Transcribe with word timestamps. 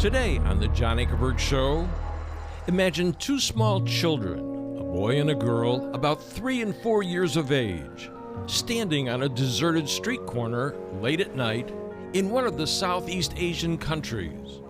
Today 0.00 0.38
on 0.38 0.58
The 0.58 0.68
John 0.68 0.96
Ankerberg 0.96 1.38
Show, 1.38 1.86
imagine 2.68 3.12
two 3.12 3.38
small 3.38 3.84
children, 3.84 4.38
a 4.78 4.82
boy 4.82 5.20
and 5.20 5.28
a 5.28 5.34
girl, 5.34 5.94
about 5.94 6.24
three 6.24 6.62
and 6.62 6.74
four 6.74 7.02
years 7.02 7.36
of 7.36 7.52
age, 7.52 8.10
standing 8.46 9.10
on 9.10 9.24
a 9.24 9.28
deserted 9.28 9.86
street 9.86 10.24
corner 10.24 10.74
late 11.02 11.20
at 11.20 11.36
night 11.36 11.74
in 12.14 12.30
one 12.30 12.46
of 12.46 12.56
the 12.56 12.66
Southeast 12.66 13.34
Asian 13.36 13.76
countries. 13.76 14.62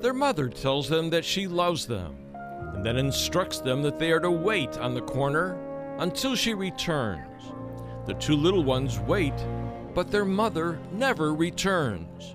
Their 0.00 0.14
mother 0.14 0.48
tells 0.48 0.88
them 0.88 1.10
that 1.10 1.26
she 1.26 1.46
loves 1.46 1.86
them 1.86 2.16
and 2.72 2.82
then 2.82 2.96
instructs 2.96 3.60
them 3.60 3.82
that 3.82 3.98
they 3.98 4.12
are 4.12 4.20
to 4.20 4.30
wait 4.30 4.78
on 4.78 4.94
the 4.94 5.02
corner 5.02 5.58
until 5.98 6.34
she 6.34 6.54
returns. 6.54 7.52
The 8.06 8.14
two 8.14 8.34
little 8.34 8.64
ones 8.64 8.98
wait, 8.98 9.34
but 9.92 10.10
their 10.10 10.24
mother 10.24 10.78
never 10.90 11.34
returns. 11.34 12.34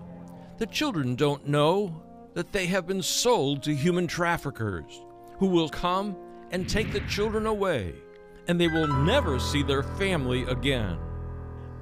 The 0.59 0.68
children 0.68 1.16
don't 1.16 1.48
know 1.48 2.04
that 2.34 2.52
they 2.52 2.68
have 2.68 2.88
been 2.88 3.02
sold 3.02 3.64
to 3.64 3.76
human 3.76 4.08
traffickers 4.08 5.02
who 5.38 5.48
will 5.48 5.70
come 5.70 6.16
and 6.52 6.68
take 6.68 6.92
the 6.92 7.00
children 7.02 7.46
away, 7.46 7.94
and 8.48 8.60
they 8.60 8.68
will 8.68 8.88
never 8.88 9.40
see 9.40 9.64
their 9.64 9.84
family 9.84 10.44
again. 10.44 10.98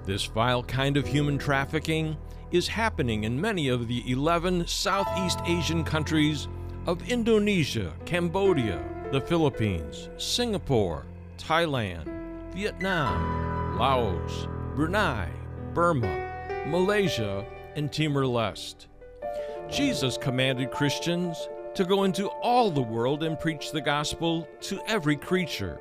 This 0.05 0.25
vile 0.25 0.63
kind 0.63 0.97
of 0.97 1.07
human 1.07 1.37
trafficking 1.37 2.17
is 2.51 2.67
happening 2.67 3.25
in 3.25 3.39
many 3.39 3.67
of 3.67 3.87
the 3.87 4.09
11 4.09 4.67
Southeast 4.67 5.39
Asian 5.45 5.83
countries 5.83 6.47
of 6.85 7.09
Indonesia, 7.09 7.93
Cambodia, 8.05 8.81
the 9.11 9.21
Philippines, 9.21 10.09
Singapore, 10.17 11.05
Thailand, 11.37 12.07
Vietnam, 12.53 13.77
Laos, 13.77 14.47
Brunei, 14.75 15.29
Burma, 15.73 16.65
Malaysia, 16.67 17.45
and 17.75 17.91
Timor 17.91 18.23
Leste. 18.23 18.86
Jesus 19.69 20.17
commanded 20.17 20.71
Christians 20.71 21.49
to 21.75 21.83
go 21.83 22.05
into 22.05 22.27
all 22.27 22.71
the 22.71 22.81
world 22.81 23.23
and 23.23 23.37
preach 23.37 23.71
the 23.71 23.81
gospel 23.81 24.47
to 24.61 24.79
every 24.87 25.17
creature. 25.17 25.79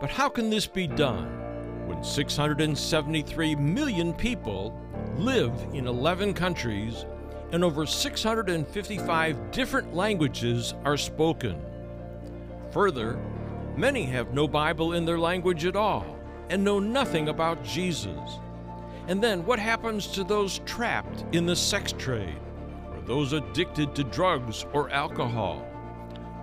But 0.00 0.08
how 0.08 0.28
can 0.30 0.48
this 0.48 0.66
be 0.66 0.86
done 0.86 1.86
when 1.86 2.02
673 2.02 3.54
million 3.56 4.14
people 4.14 4.74
live 5.16 5.52
in 5.74 5.86
11 5.86 6.32
countries 6.32 7.04
and 7.52 7.62
over 7.62 7.84
655 7.84 9.50
different 9.50 9.94
languages 9.94 10.74
are 10.84 10.96
spoken? 10.96 11.60
Further, 12.70 13.20
many 13.76 14.04
have 14.04 14.32
no 14.32 14.48
Bible 14.48 14.94
in 14.94 15.04
their 15.04 15.18
language 15.18 15.66
at 15.66 15.76
all 15.76 16.18
and 16.48 16.64
know 16.64 16.78
nothing 16.78 17.28
about 17.28 17.62
Jesus. 17.62 18.38
And 19.06 19.22
then 19.22 19.44
what 19.44 19.58
happens 19.58 20.06
to 20.08 20.24
those 20.24 20.60
trapped 20.60 21.24
in 21.32 21.44
the 21.44 21.56
sex 21.56 21.92
trade? 21.92 22.38
Those 23.08 23.32
addicted 23.32 23.94
to 23.94 24.04
drugs 24.04 24.66
or 24.72 24.90
alcohol? 24.90 25.66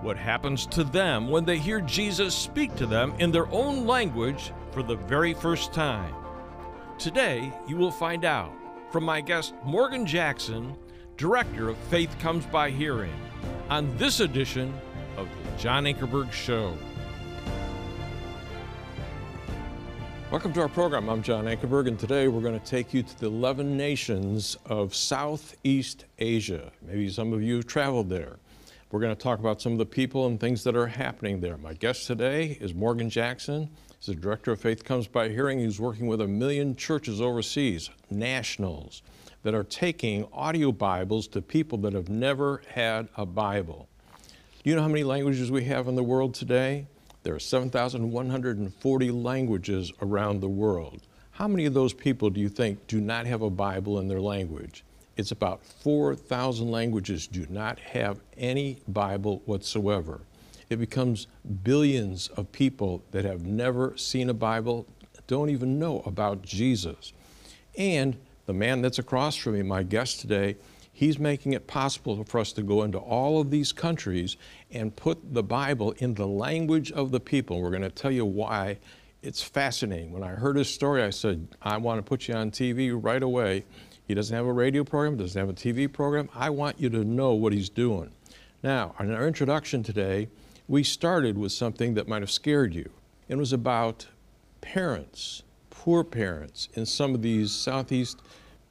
What 0.02 0.18
happens 0.18 0.66
to 0.66 0.84
them 0.84 1.30
when 1.30 1.44
they 1.44 1.58
hear 1.58 1.80
Jesus 1.80 2.34
speak 2.34 2.74
to 2.76 2.86
them 2.86 3.14
in 3.18 3.30
their 3.30 3.46
own 3.52 3.86
language 3.86 4.52
for 4.72 4.82
the 4.82 4.96
very 4.96 5.32
first 5.32 5.72
time? 5.72 6.12
Today, 6.98 7.52
you 7.66 7.76
will 7.76 7.92
find 7.92 8.24
out 8.24 8.52
from 8.90 9.04
my 9.04 9.20
guest 9.20 9.54
Morgan 9.64 10.04
Jackson, 10.04 10.76
Director 11.16 11.68
of 11.68 11.78
Faith 11.88 12.14
Comes 12.18 12.44
by 12.46 12.70
Hearing, 12.70 13.14
on 13.70 13.96
this 13.96 14.20
edition 14.20 14.74
of 15.16 15.28
The 15.44 15.62
John 15.62 15.84
Ankerberg 15.84 16.32
Show. 16.32 16.76
Welcome 20.28 20.52
to 20.54 20.62
our 20.62 20.68
program. 20.68 21.08
I'm 21.08 21.22
John 21.22 21.44
Ankerberg, 21.44 21.86
and 21.86 21.96
today 21.96 22.26
we're 22.26 22.40
going 22.40 22.58
to 22.58 22.66
take 22.66 22.92
you 22.92 23.04
to 23.04 23.20
the 23.20 23.26
11 23.28 23.76
nations 23.76 24.56
of 24.66 24.92
Southeast 24.92 26.04
Asia. 26.18 26.72
Maybe 26.82 27.08
some 27.10 27.32
of 27.32 27.44
you 27.44 27.54
have 27.54 27.68
traveled 27.68 28.10
there. 28.10 28.38
We're 28.90 28.98
going 28.98 29.14
to 29.14 29.22
talk 29.22 29.38
about 29.38 29.62
some 29.62 29.70
of 29.70 29.78
the 29.78 29.86
people 29.86 30.26
and 30.26 30.40
things 30.40 30.64
that 30.64 30.74
are 30.74 30.88
happening 30.88 31.40
there. 31.40 31.56
My 31.56 31.74
guest 31.74 32.08
today 32.08 32.58
is 32.60 32.74
Morgan 32.74 33.08
Jackson. 33.08 33.70
He's 34.00 34.06
the 34.06 34.16
director 34.16 34.50
of 34.50 34.60
Faith 34.60 34.82
Comes 34.82 35.06
by 35.06 35.28
Hearing. 35.28 35.60
He's 35.60 35.78
working 35.78 36.08
with 36.08 36.20
a 36.20 36.26
million 36.26 36.74
churches 36.74 37.20
overseas, 37.20 37.88
nationals, 38.10 39.02
that 39.44 39.54
are 39.54 39.64
taking 39.64 40.26
audio 40.32 40.72
Bibles 40.72 41.28
to 41.28 41.40
people 41.40 41.78
that 41.78 41.92
have 41.92 42.08
never 42.08 42.62
had 42.72 43.08
a 43.16 43.24
Bible. 43.24 43.88
Do 44.64 44.70
you 44.70 44.74
know 44.74 44.82
how 44.82 44.88
many 44.88 45.04
languages 45.04 45.52
we 45.52 45.66
have 45.66 45.86
in 45.86 45.94
the 45.94 46.02
world 46.02 46.34
today? 46.34 46.88
There 47.26 47.34
are 47.34 47.40
7,140 47.40 49.10
languages 49.10 49.92
around 50.00 50.40
the 50.40 50.48
world. 50.48 51.00
How 51.32 51.48
many 51.48 51.66
of 51.66 51.74
those 51.74 51.92
people 51.92 52.30
do 52.30 52.40
you 52.40 52.48
think 52.48 52.86
do 52.86 53.00
not 53.00 53.26
have 53.26 53.42
a 53.42 53.50
Bible 53.50 53.98
in 53.98 54.06
their 54.06 54.20
language? 54.20 54.84
It's 55.16 55.32
about 55.32 55.66
4,000 55.66 56.70
languages 56.70 57.26
do 57.26 57.44
not 57.50 57.80
have 57.80 58.20
any 58.38 58.78
Bible 58.86 59.42
whatsoever. 59.44 60.20
It 60.70 60.76
becomes 60.76 61.26
billions 61.64 62.28
of 62.28 62.52
people 62.52 63.02
that 63.10 63.24
have 63.24 63.44
never 63.44 63.96
seen 63.96 64.30
a 64.30 64.34
Bible, 64.34 64.86
don't 65.26 65.50
even 65.50 65.80
know 65.80 66.04
about 66.06 66.42
Jesus. 66.42 67.12
And 67.76 68.16
the 68.46 68.52
man 68.52 68.82
that's 68.82 69.00
across 69.00 69.34
from 69.34 69.54
me, 69.54 69.62
my 69.62 69.82
guest 69.82 70.20
today, 70.20 70.58
He's 70.96 71.18
making 71.18 71.52
it 71.52 71.66
possible 71.66 72.24
for 72.24 72.38
us 72.38 72.54
to 72.54 72.62
go 72.62 72.82
into 72.82 72.96
all 72.96 73.38
of 73.38 73.50
these 73.50 73.70
countries 73.70 74.38
and 74.70 74.96
put 74.96 75.34
the 75.34 75.42
Bible 75.42 75.92
in 75.98 76.14
the 76.14 76.26
language 76.26 76.90
of 76.90 77.10
the 77.10 77.20
people. 77.20 77.60
We're 77.60 77.68
going 77.68 77.82
to 77.82 77.90
tell 77.90 78.10
you 78.10 78.24
why 78.24 78.78
it's 79.20 79.42
fascinating. 79.42 80.10
When 80.10 80.22
I 80.22 80.28
heard 80.28 80.56
his 80.56 80.72
story, 80.72 81.02
I 81.02 81.10
said, 81.10 81.48
I 81.60 81.76
want 81.76 81.98
to 81.98 82.02
put 82.02 82.28
you 82.28 82.34
on 82.34 82.50
TV 82.50 82.98
right 82.98 83.22
away. 83.22 83.66
He 84.08 84.14
doesn't 84.14 84.34
have 84.34 84.46
a 84.46 84.52
radio 84.54 84.84
program, 84.84 85.18
doesn't 85.18 85.38
have 85.38 85.50
a 85.50 85.52
TV 85.52 85.92
program. 85.92 86.30
I 86.34 86.48
want 86.48 86.80
you 86.80 86.88
to 86.88 87.04
know 87.04 87.34
what 87.34 87.52
he's 87.52 87.68
doing. 87.68 88.10
Now, 88.62 88.94
in 88.98 89.12
our 89.12 89.26
introduction 89.26 89.82
today, 89.82 90.28
we 90.66 90.82
started 90.82 91.36
with 91.36 91.52
something 91.52 91.92
that 91.92 92.08
might 92.08 92.22
have 92.22 92.30
scared 92.30 92.74
you. 92.74 92.88
It 93.28 93.36
was 93.36 93.52
about 93.52 94.06
parents, 94.62 95.42
poor 95.68 96.04
parents 96.04 96.70
in 96.72 96.86
some 96.86 97.14
of 97.14 97.20
these 97.20 97.52
Southeast 97.52 98.22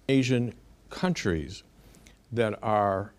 Asian 0.10 0.56
countries 0.90 1.62
that 2.36 2.60
are, 2.62 3.14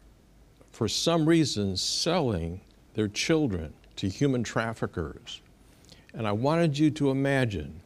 for 0.70 0.88
some 0.88 1.26
reason, 1.26 1.76
selling 1.76 2.60
their 2.94 3.08
children 3.08 3.72
to 3.96 4.08
human 4.08 4.42
traffickers. 4.42 5.40
And 6.14 6.26
I 6.26 6.32
wanted 6.32 6.78
you 6.78 6.90
to 6.92 7.10
imagine 7.10 7.80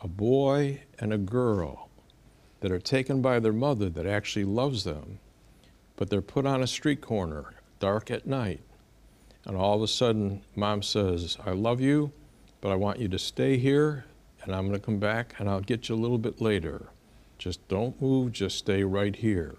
a 0.00 0.08
boy 0.08 0.82
and 0.98 1.12
a 1.12 1.18
girl 1.18 1.88
that 2.60 2.70
are 2.72 2.78
taken 2.78 3.22
by 3.22 3.40
their 3.40 3.52
mother 3.52 3.88
that 3.90 4.06
actually 4.06 4.44
loves 4.44 4.84
them, 4.84 5.18
but 5.96 6.10
they're 6.10 6.22
put 6.22 6.46
on 6.46 6.62
a 6.62 6.66
street 6.66 7.00
corner, 7.00 7.54
dark 7.80 8.10
at 8.10 8.26
night. 8.26 8.60
And 9.44 9.56
all 9.56 9.76
of 9.76 9.82
a 9.82 9.88
sudden, 9.88 10.42
mom 10.54 10.82
says, 10.82 11.38
I 11.44 11.50
love 11.50 11.80
you, 11.80 12.12
but 12.60 12.72
I 12.72 12.74
want 12.74 12.98
you 12.98 13.08
to 13.08 13.18
stay 13.18 13.58
here, 13.58 14.04
and 14.42 14.54
I'm 14.54 14.66
going 14.66 14.78
to 14.78 14.84
come 14.84 14.98
back 14.98 15.34
and 15.38 15.48
I'll 15.48 15.60
get 15.60 15.88
you 15.88 15.94
a 15.94 15.96
little 15.96 16.18
bit 16.18 16.40
later. 16.40 16.88
Just 17.38 17.66
don't 17.68 18.00
move, 18.00 18.32
just 18.32 18.58
stay 18.58 18.82
right 18.82 19.14
here 19.14 19.56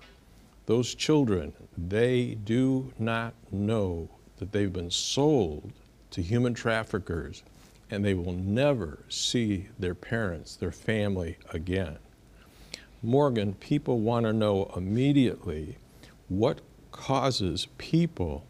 those 0.67 0.93
children, 0.93 1.53
they 1.77 2.35
do 2.43 2.93
not 2.99 3.33
know 3.51 4.09
that 4.37 4.51
they've 4.51 4.73
been 4.73 4.91
sold 4.91 5.71
to 6.11 6.21
human 6.21 6.53
traffickers 6.53 7.41
and 7.89 8.03
they 8.03 8.13
will 8.13 8.33
never 8.33 8.99
see 9.07 9.67
their 9.79 9.95
parents, 9.95 10.57
their 10.57 10.71
family 10.71 11.37
again. 11.53 11.97
Morgan, 13.01 13.53
people 13.53 14.01
want 14.01 14.25
to 14.25 14.33
know 14.33 14.69
immediately 14.75 15.77
what 16.27 16.59
causes 16.91 17.67
people 17.77 18.45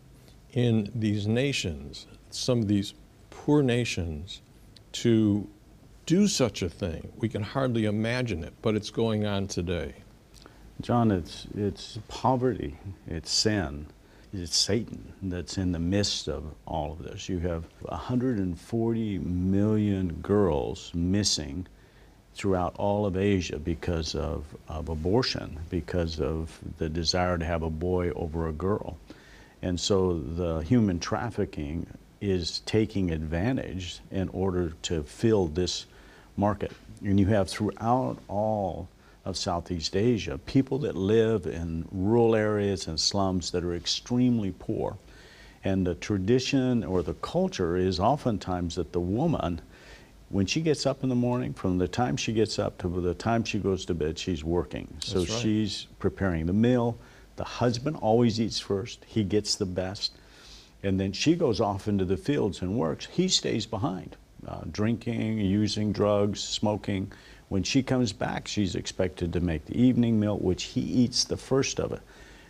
in 0.54 0.92
these 0.96 1.28
nations, 1.28 2.08
some 2.32 2.60
of 2.60 2.68
these 2.68 2.96
poor 3.30 3.62
nations, 3.62 4.42
to 4.92 5.48
do 6.08 6.28
such 6.28 6.64
a 6.64 6.70
thing. 6.70 7.12
We 7.18 7.30
can 7.30 7.44
hardly 7.44 7.86
imagine 7.86 8.44
it, 8.44 8.54
but 8.64 8.76
it's 8.76 8.90
going 8.90 9.28
on 9.28 9.48
today. 9.48 9.94
John, 10.80 11.12
it's, 11.12 11.48
it's 11.56 11.98
poverty, 12.08 12.78
it's 13.08 13.32
sin, 13.32 13.88
it's 14.32 14.56
Satan 14.56 15.14
that's 15.24 15.58
in 15.58 15.72
the 15.72 15.80
midst 15.80 16.28
of 16.28 16.44
all 16.68 16.92
of 16.92 17.04
this. 17.04 17.28
You 17.28 17.40
have 17.40 17.66
140 17.82 19.18
million 19.20 20.14
girls 20.22 20.92
missing 20.94 21.66
throughout 22.36 22.76
all 22.78 23.08
of 23.08 23.18
Asia 23.18 23.58
because 23.58 24.14
of, 24.14 24.46
of 24.68 24.90
abortion, 24.90 25.60
because 25.72 26.22
of 26.22 26.56
the 26.78 26.90
desire 26.90 27.40
to 27.40 27.46
have 27.46 27.64
a 27.64 27.70
boy 27.72 28.12
over 28.12 28.48
a 28.48 28.54
girl. 28.54 28.98
And 29.64 29.80
so 29.80 30.20
the 30.20 30.60
human 30.60 31.00
trafficking 31.00 31.88
is 32.22 32.60
taking 32.68 33.10
advantage 33.10 34.00
in 34.12 34.30
order 34.30 34.74
to 34.84 35.02
fill 35.02 35.48
this 35.48 35.88
market. 36.36 36.72
And 37.04 37.20
you 37.20 37.26
have 37.28 37.50
throughout 37.50 38.20
all 38.28 38.88
of 39.28 39.36
Southeast 39.36 39.96
Asia, 39.96 40.38
people 40.38 40.78
that 40.80 40.96
live 40.96 41.46
in 41.46 41.86
rural 41.92 42.34
areas 42.34 42.88
and 42.88 42.98
slums 42.98 43.52
that 43.52 43.64
are 43.64 43.76
extremely 43.76 44.54
poor. 44.58 44.98
And 45.66 45.86
the 45.86 45.96
tradition 45.96 46.86
or 46.86 47.04
the 47.04 47.14
culture 47.16 47.76
is 47.76 48.00
oftentimes 48.00 48.76
that 48.76 48.94
the 48.94 49.02
woman, 49.02 49.60
when 50.30 50.46
she 50.46 50.62
gets 50.62 50.86
up 50.86 51.04
in 51.04 51.10
the 51.10 51.16
morning, 51.16 51.54
from 51.54 51.78
the 51.78 51.90
time 51.90 52.16
she 52.16 52.32
gets 52.32 52.58
up 52.58 52.78
to 52.78 52.88
the 52.88 53.14
time 53.14 53.44
she 53.44 53.60
goes 53.60 53.84
to 53.86 53.94
bed, 53.94 54.18
she's 54.18 54.46
working. 54.46 54.88
So 55.00 55.20
right. 55.20 55.28
she's 55.28 55.88
preparing 56.00 56.46
the 56.46 56.54
meal, 56.54 56.98
The 57.36 57.44
husband 57.44 57.98
always 57.98 58.40
eats 58.42 58.60
first, 58.60 59.06
he 59.06 59.24
gets 59.24 59.56
the 59.56 59.66
best. 59.66 60.14
And 60.84 61.00
then 61.00 61.12
she 61.12 61.36
goes 61.36 61.60
off 61.60 61.88
into 61.88 62.06
the 62.06 62.18
fields 62.18 62.62
and 62.62 62.78
works. 62.78 63.08
He 63.08 63.28
stays 63.28 63.66
behind, 63.66 64.16
uh, 64.48 64.62
drinking, 64.72 65.40
using 65.40 65.92
drugs, 65.92 66.40
smoking. 66.40 67.12
When 67.50 67.64
she 67.64 67.82
comes 67.82 68.12
back, 68.14 68.48
she's 68.48 68.76
expected 68.76 69.34
to 69.34 69.40
make 69.40 69.66
the 69.66 69.82
evening 69.82 70.20
meal, 70.20 70.38
which 70.38 70.64
he 70.64 70.82
eats 70.82 71.24
the 71.24 71.38
first 71.38 71.80
of 71.80 71.92
it. 71.92 72.02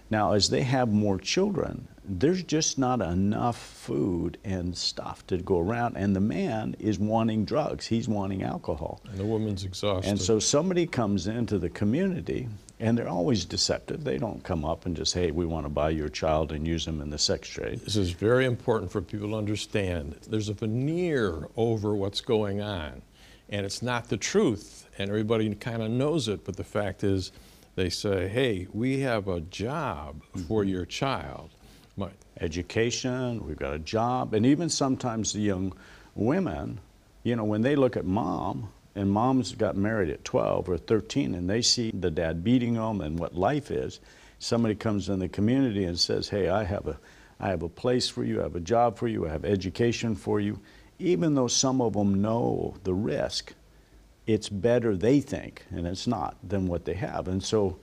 Now, 0.10 0.34
as 0.34 0.50
they 0.50 0.62
have 0.62 0.88
more 0.88 1.18
children, 1.20 1.88
there's 2.06 2.42
just 2.42 2.78
not 2.78 3.02
enough 3.02 3.58
food 3.58 4.38
and 4.46 4.76
stuff 4.76 5.28
to 5.28 5.38
go 5.38 5.60
around, 5.60 5.98
and 5.98 6.16
the 6.16 6.22
man 6.22 6.76
is 6.80 6.98
wanting 6.98 7.44
drugs. 7.44 7.86
He's 7.86 8.08
wanting 8.08 8.44
alcohol. 8.44 9.02
And 9.10 9.18
the 9.18 9.26
woman's 9.26 9.66
exhausted. 9.66 10.10
And 10.10 10.22
so 10.22 10.40
somebody 10.40 10.88
comes 10.88 11.28
into 11.28 11.60
the 11.60 11.70
community, 11.70 12.48
and 12.80 12.98
they're 12.98 13.10
always 13.10 13.44
deceptive. 13.44 14.06
They 14.06 14.18
don't 14.18 14.42
come 14.44 14.64
up 14.64 14.86
and 14.86 14.96
just, 14.96 15.14
hey, 15.14 15.32
we 15.32 15.46
want 15.46 15.66
to 15.66 15.70
buy 15.70 15.90
your 15.90 16.10
child 16.10 16.54
and 16.54 16.66
use 16.66 16.86
them 16.86 17.02
in 17.02 17.10
the 17.10 17.18
sex 17.18 17.50
trade. 17.50 17.82
This 17.82 17.98
is 17.98 18.12
very 18.12 18.46
important 18.46 18.90
for 18.90 19.02
people 19.02 19.32
to 19.32 19.36
understand. 19.36 20.16
There's 20.28 20.48
a 20.48 20.54
veneer 20.54 21.50
over 21.58 21.94
what's 21.94 22.22
going 22.22 22.62
on, 22.62 23.02
and 23.50 23.66
it's 23.66 23.82
not 23.82 24.10
the 24.10 24.18
truth, 24.18 24.88
and 24.98 25.10
everybody 25.10 25.54
kind 25.56 25.82
of 25.82 25.90
knows 25.92 26.28
it, 26.28 26.44
but 26.46 26.56
the 26.58 26.64
fact 26.64 27.04
is, 27.04 27.32
they 27.76 27.90
say, 27.90 28.28
hey, 28.28 28.68
we 28.74 29.00
have 29.02 29.28
a 29.28 29.40
job 29.42 30.22
for 30.48 30.64
Mm-hmm. 30.64 30.70
your 30.70 30.86
child. 30.86 31.50
My, 31.96 32.10
education, 32.42 33.46
we've 33.46 33.58
got 33.58 33.74
a 33.74 33.80
job, 33.80 34.34
and 34.34 34.46
even 34.46 34.70
sometimes 34.70 35.34
the 35.34 35.40
young 35.42 35.74
women, 36.16 36.80
you 37.24 37.36
know, 37.36 37.44
when 37.44 37.62
they 37.62 37.76
look 37.76 37.96
at 37.98 38.06
mom, 38.06 38.70
and 38.96 39.12
mom's 39.12 39.54
got 39.54 39.76
married 39.78 40.10
at 40.10 40.24
12 40.26 40.68
or 40.70 40.78
13, 40.78 41.36
and 41.36 41.48
they 41.50 41.62
see 41.62 41.92
the 41.92 42.10
dad 42.10 42.44
beating 42.44 42.74
them 42.74 43.02
and 43.02 43.20
what 43.20 43.36
life 43.36 43.70
is, 43.70 44.00
somebody 44.40 44.74
comes 44.76 45.10
in 45.10 45.20
the 45.20 45.30
community 45.30 45.86
and 45.86 46.00
says, 46.00 46.30
hey, 46.30 46.50
I 46.50 46.64
have 46.64 46.88
a, 46.88 46.98
I 47.40 47.50
have 47.50 47.62
a 47.62 47.70
place 47.70 48.10
for 48.10 48.24
you, 48.24 48.40
I 48.40 48.44
have 48.44 48.56
a 48.56 48.60
job 48.60 48.98
for 48.98 49.08
you, 49.08 49.28
I 49.28 49.32
have 49.32 49.46
education 49.46 50.16
for 50.16 50.40
you, 50.40 50.60
even 51.00 51.36
though 51.36 51.48
some 51.48 51.82
of 51.82 51.94
them 51.94 52.22
know 52.22 52.76
the 52.84 52.94
risk, 52.94 53.54
it's 54.26 54.50
better 54.50 54.96
they 54.96 55.22
think, 55.22 55.66
and 55.72 55.88
it's 55.88 56.08
not, 56.08 56.36
than 56.44 56.68
what 56.68 56.86
they 56.86 56.96
have. 56.96 57.28
And 57.28 57.44
so, 57.44 57.78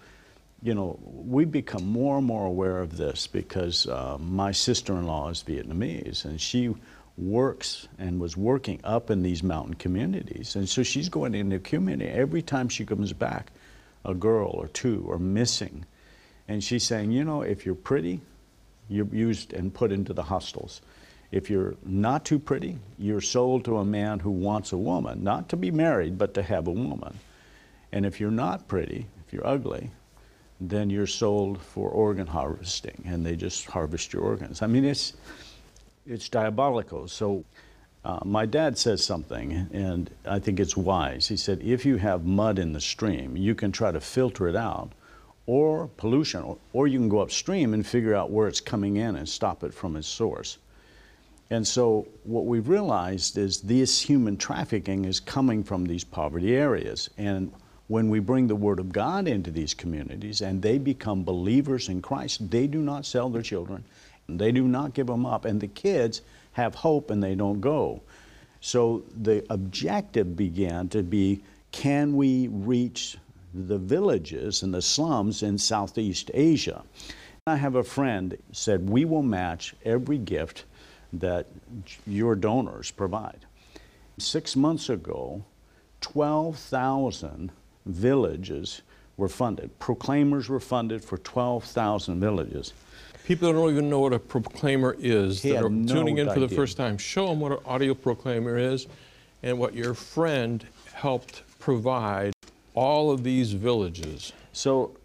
you 0.63 0.75
know, 0.75 0.99
we 1.03 1.45
become 1.45 1.87
more 1.87 2.19
and 2.19 2.27
more 2.27 2.47
aware 2.47 2.81
of 2.81 2.97
this 2.97 3.27
because 3.27 3.87
uh, 3.87 4.19
my 4.19 4.53
sister-in-law 4.53 5.31
is 5.31 5.43
Vietnamese, 5.43 6.25
and 6.25 6.41
she 6.41 6.75
works 7.17 7.87
and 7.99 8.21
was 8.21 8.37
working 8.37 8.81
up 8.83 9.11
in 9.11 9.23
these 9.23 9.43
mountain 9.43 9.75
communities. 9.75 10.57
And 10.57 10.69
so 10.69 10.83
she's 10.83 11.09
going 11.09 11.35
into 11.35 11.59
the 11.59 11.63
community. 11.63 12.11
Every 12.11 12.43
time 12.43 12.69
she 12.69 12.85
comes 12.85 13.13
back, 13.13 13.53
a 14.05 14.15
girl 14.15 14.49
or 14.49 14.69
two 14.69 15.07
are 15.11 15.19
missing. 15.19 15.87
And 16.49 16.63
she's 16.63 16.85
saying, 16.85 17.13
you 17.13 17.25
know, 17.25 17.43
if 17.43 17.65
you're 17.65 17.75
pretty, 17.75 18.21
you're 18.89 19.07
used 19.07 19.53
and 19.53 19.73
put 19.73 19.93
into 19.93 20.13
the 20.13 20.25
hostels. 20.25 20.83
If 21.35 21.51
you're 21.51 21.75
not 21.85 22.25
too 22.25 22.39
pretty, 22.39 22.79
you're 22.97 23.21
sold 23.21 23.65
to 23.65 23.79
a 23.79 23.85
man 23.85 24.21
who 24.21 24.31
wants 24.31 24.73
a 24.73 24.77
woman, 24.77 25.25
not 25.25 25.49
to 25.49 25.57
be 25.57 25.73
married, 25.73 26.17
but 26.17 26.33
to 26.35 26.45
have 26.45 26.69
a 26.69 26.71
woman. 26.71 27.19
And 27.91 28.07
if 28.07 28.21
you're 28.21 28.31
not 28.31 28.69
pretty, 28.69 29.09
if 29.27 29.33
you're 29.33 29.45
ugly, 29.45 29.91
then 30.61 30.91
you're 30.91 31.09
sold 31.09 31.61
for 31.61 31.89
organ 31.89 32.29
harvesting, 32.29 33.03
and 33.05 33.27
they 33.27 33.35
just 33.35 33.67
harvest 33.67 34.13
your 34.13 34.23
organs. 34.23 34.63
I 34.63 34.69
mean, 34.69 34.85
it's 34.85 35.15
it's 36.07 36.29
diabolical. 36.29 37.09
So, 37.09 37.45
uh, 38.05 38.21
my 38.25 38.47
dad 38.47 38.79
says 38.79 39.05
something, 39.05 39.69
and 39.73 40.11
I 40.25 40.39
think 40.39 40.61
it's 40.61 40.77
wise. 40.77 41.27
He 41.27 41.37
said, 41.37 41.61
if 41.63 41.85
you 41.85 41.97
have 41.97 42.25
mud 42.25 42.61
in 42.61 42.73
the 42.73 42.81
stream, 42.81 43.37
you 43.37 43.57
can 43.57 43.73
try 43.73 43.91
to 43.91 44.01
filter 44.01 44.47
it 44.47 44.55
out, 44.55 44.93
or 45.47 45.89
pollution, 45.97 46.45
or, 46.45 46.59
or 46.73 46.87
you 46.87 47.01
can 47.01 47.09
go 47.09 47.19
upstream 47.19 47.75
and 47.75 47.85
figure 47.85 48.15
out 48.15 48.31
where 48.31 48.47
it's 48.47 48.61
coming 48.61 48.99
in 48.99 49.17
and 49.17 49.29
stop 49.29 49.65
it 49.65 49.75
from 49.75 49.97
its 49.97 50.07
source. 50.07 50.59
And 51.51 51.67
so, 51.67 52.09
what 52.25 52.47
we've 52.47 52.69
realized 52.69 53.37
is 53.37 53.61
this 53.61 54.01
human 54.01 54.37
trafficking 54.37 55.05
is 55.05 55.21
coming 55.21 55.63
from 55.63 55.85
these 55.85 56.03
poverty 56.03 56.57
areas. 56.57 57.11
And 57.19 57.53
when 57.89 58.09
we 58.09 58.19
bring 58.19 58.47
the 58.47 58.57
Word 58.57 58.79
of 58.79 58.93
God 58.93 59.29
into 59.29 59.51
these 59.51 59.75
communities 59.75 60.41
and 60.41 60.63
they 60.63 60.79
become 60.79 61.23
believers 61.23 61.91
in 61.91 62.01
Christ, 62.01 62.51
they 62.51 62.67
do 62.67 62.81
not 62.81 63.05
sell 63.05 63.29
their 63.29 63.43
children, 63.43 63.85
they 64.27 64.53
do 64.53 64.67
not 64.67 64.95
give 64.95 65.07
them 65.07 65.27
up, 65.27 65.45
and 65.45 65.61
the 65.61 65.69
kids 65.69 66.23
have 66.53 66.75
hope 66.75 67.11
and 67.11 67.23
they 67.23 67.35
don't 67.35 67.61
go. 67.61 68.03
So, 68.61 69.03
the 69.15 69.45
objective 69.51 70.37
began 70.37 70.89
to 70.89 71.03
be 71.03 71.43
can 71.73 72.17
we 72.17 72.49
reach 72.49 73.19
the 73.53 73.79
villages 73.79 74.63
and 74.63 74.73
the 74.73 74.81
slums 74.81 75.43
in 75.43 75.59
Southeast 75.59 76.31
Asia? 76.33 76.83
I 77.47 77.57
have 77.57 77.75
a 77.75 77.85
friend 77.85 78.39
said, 78.53 78.89
We 78.89 79.05
will 79.05 79.23
match 79.23 79.75
every 79.85 80.17
gift 80.17 80.65
that 81.21 81.47
your 82.07 82.35
donors 82.35 82.91
provide. 82.91 83.47
Six 84.19 84.55
months 84.55 84.89
ago, 84.89 85.45
12,000 86.01 87.51
villages 87.87 88.83
were 89.17 89.29
funded. 89.29 89.79
Proclaimers 89.79 90.49
were 90.49 90.61
funded 90.61 91.05
for 91.05 91.19
12,000 91.19 92.21
villages. 92.21 92.73
people 93.25 93.53
don't 93.53 93.71
even 93.71 93.89
know 93.89 94.01
what 94.01 94.13
a 94.13 94.19
proclaimer 94.19 94.97
is 94.99 95.43
He 95.43 95.53
that 95.53 95.65
are 95.65 95.71
no 95.71 95.93
tuning 95.93 96.19
in 96.19 96.29
for 96.29 96.41
the 96.41 96.47
idea. 96.47 96.57
first 96.57 96.77
time. 96.77 96.99
Show 96.99 97.29
them 97.29 97.41
what 97.41 97.53
an 97.53 97.59
audio 97.65 97.95
proclaimer 97.95 98.59
is 98.59 98.87
and 99.43 99.59
what 99.59 99.75
your 99.75 99.95
friend 99.95 100.65
helped 100.93 101.43
provide 101.59 102.33
all 102.75 103.11
of 103.11 103.25
these 103.25 103.53
villages. 103.53 104.33
So, 104.53 104.97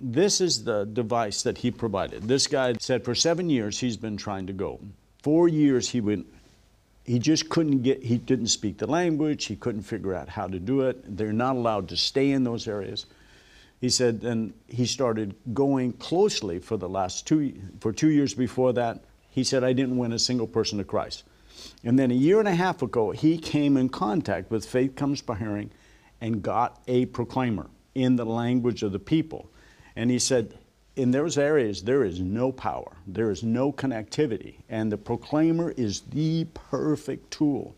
this 0.00 0.40
is 0.40 0.62
the 0.62 0.84
device 0.84 1.42
that 1.42 1.58
he 1.58 1.70
provided. 1.70 2.22
This 2.28 2.46
guy 2.46 2.74
said 2.78 3.04
for 3.04 3.14
seven 3.14 3.50
years 3.50 3.80
he's 3.80 3.96
been 3.96 4.16
trying 4.16 4.46
to 4.46 4.52
go. 4.52 4.78
Four 5.22 5.48
years 5.48 5.88
he 5.88 6.00
went, 6.00 6.26
he 7.04 7.18
just 7.18 7.48
couldn't 7.48 7.82
get, 7.82 8.02
he 8.02 8.18
didn't 8.18 8.48
speak 8.48 8.78
the 8.78 8.86
language, 8.86 9.46
he 9.46 9.56
couldn't 9.56 9.82
figure 9.82 10.14
out 10.14 10.28
how 10.28 10.46
to 10.46 10.58
do 10.58 10.82
it. 10.82 11.16
They're 11.16 11.32
not 11.32 11.56
allowed 11.56 11.88
to 11.88 11.96
stay 11.96 12.30
in 12.30 12.44
those 12.44 12.68
areas. 12.68 13.06
He 13.80 13.90
said, 13.90 14.22
and 14.24 14.52
he 14.66 14.86
started 14.86 15.34
going 15.54 15.92
closely 15.94 16.58
for 16.58 16.76
the 16.76 16.88
last 16.88 17.26
two, 17.26 17.54
for 17.80 17.92
two 17.92 18.10
years 18.10 18.34
before 18.34 18.72
that. 18.74 19.04
He 19.30 19.44
said, 19.44 19.62
I 19.62 19.72
didn't 19.72 19.96
win 19.96 20.12
a 20.12 20.18
single 20.18 20.48
person 20.48 20.78
to 20.78 20.84
Christ. 20.84 21.24
And 21.84 21.98
then 21.98 22.10
a 22.10 22.14
year 22.14 22.40
and 22.40 22.48
a 22.48 22.54
half 22.54 22.82
ago, 22.82 23.12
he 23.12 23.38
came 23.38 23.76
in 23.76 23.88
contact 23.88 24.50
with 24.50 24.66
Faith 24.66 24.96
Comes 24.96 25.22
by 25.22 25.36
Hearing 25.36 25.70
and 26.20 26.42
got 26.42 26.82
a 26.88 27.06
proclaimer 27.06 27.68
in 27.94 28.16
the 28.16 28.26
language 28.26 28.82
of 28.82 28.92
the 28.92 28.98
people. 28.98 29.48
And 29.94 30.10
he 30.10 30.18
said, 30.18 30.58
in 30.98 31.12
those 31.12 31.38
areas, 31.38 31.80
there 31.80 32.02
is 32.02 32.18
no 32.20 32.50
power, 32.50 32.90
there 33.06 33.30
is 33.30 33.44
no 33.44 33.72
connectivity, 33.72 34.56
and 34.68 34.90
the 34.90 34.96
proclaimer 34.96 35.70
is 35.76 36.00
the 36.10 36.44
perfect 36.54 37.30
tool 37.30 37.76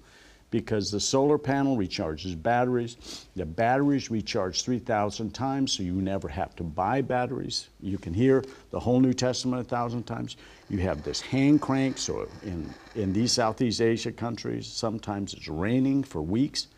because 0.50 0.90
the 0.90 0.98
solar 0.98 1.36
panel 1.36 1.76
recharges 1.76 2.42
batteries. 2.42 3.26
The 3.36 3.44
batteries 3.44 4.10
recharge 4.10 4.62
3,000 4.62 5.32
times, 5.32 5.72
so 5.72 5.82
you 5.82 5.92
never 5.92 6.28
have 6.28 6.56
to 6.56 6.64
buy 6.64 7.02
batteries. 7.02 7.68
You 7.80 7.98
can 7.98 8.14
hear 8.14 8.42
the 8.70 8.80
whole 8.80 9.00
New 9.00 9.12
Testament 9.12 9.60
a 9.60 9.68
thousand 9.68 10.04
times. 10.04 10.38
You 10.70 10.78
have 10.78 11.02
this 11.02 11.20
hand 11.20 11.60
crank, 11.60 11.98
so 11.98 12.26
in, 12.42 12.72
in 12.94 13.12
these 13.12 13.32
Southeast 13.32 13.82
Asia 13.82 14.12
countries, 14.12 14.66
sometimes 14.66 15.34
it's 15.34 15.46
raining 15.46 16.04
for 16.04 16.22
weeks. 16.22 16.68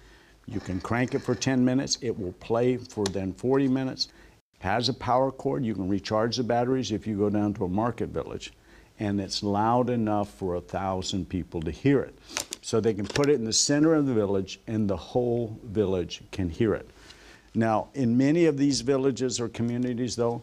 You 0.47 0.59
can 0.59 0.81
crank 0.81 1.15
it 1.15 1.21
for 1.21 1.37
10 1.37 1.65
minutes, 1.65 1.99
it 2.03 2.19
will 2.19 2.33
play 2.33 2.79
for 2.79 3.05
then 3.07 3.33
40 3.33 3.69
minutes. 3.69 4.09
Has 4.62 4.88
a 4.88 4.95
power 4.95 5.33
cord, 5.33 5.64
you 5.64 5.75
can 5.75 5.88
recharge 5.88 6.37
the 6.37 6.45
batteries 6.45 6.92
if 6.92 7.04
you 7.04 7.19
go 7.19 7.28
down 7.28 7.52
to 7.54 7.64
a 7.64 7.69
market 7.69 8.11
village. 8.11 8.52
And 9.00 9.21
it's 9.21 9.42
loud 9.42 9.90
enough 9.90 10.33
for 10.35 10.54
a 10.54 10.61
thousand 10.61 11.28
people 11.28 11.61
to 11.62 11.73
hear 11.73 12.00
it. 12.00 12.16
So 12.61 12.78
they 12.78 12.95
can 12.95 13.09
put 13.09 13.28
it 13.28 13.35
in 13.35 13.45
the 13.45 13.52
center 13.52 13.92
of 13.95 14.07
the 14.07 14.14
village 14.14 14.61
and 14.69 14.88
the 14.88 14.97
whole 14.97 15.59
village 15.64 16.23
can 16.31 16.49
hear 16.49 16.75
it. 16.75 16.88
Now, 17.57 17.88
in 17.95 18.16
many 18.16 18.45
of 18.45 18.57
these 18.57 18.83
villages 18.83 19.40
or 19.40 19.49
communities, 19.49 20.14
though, 20.14 20.42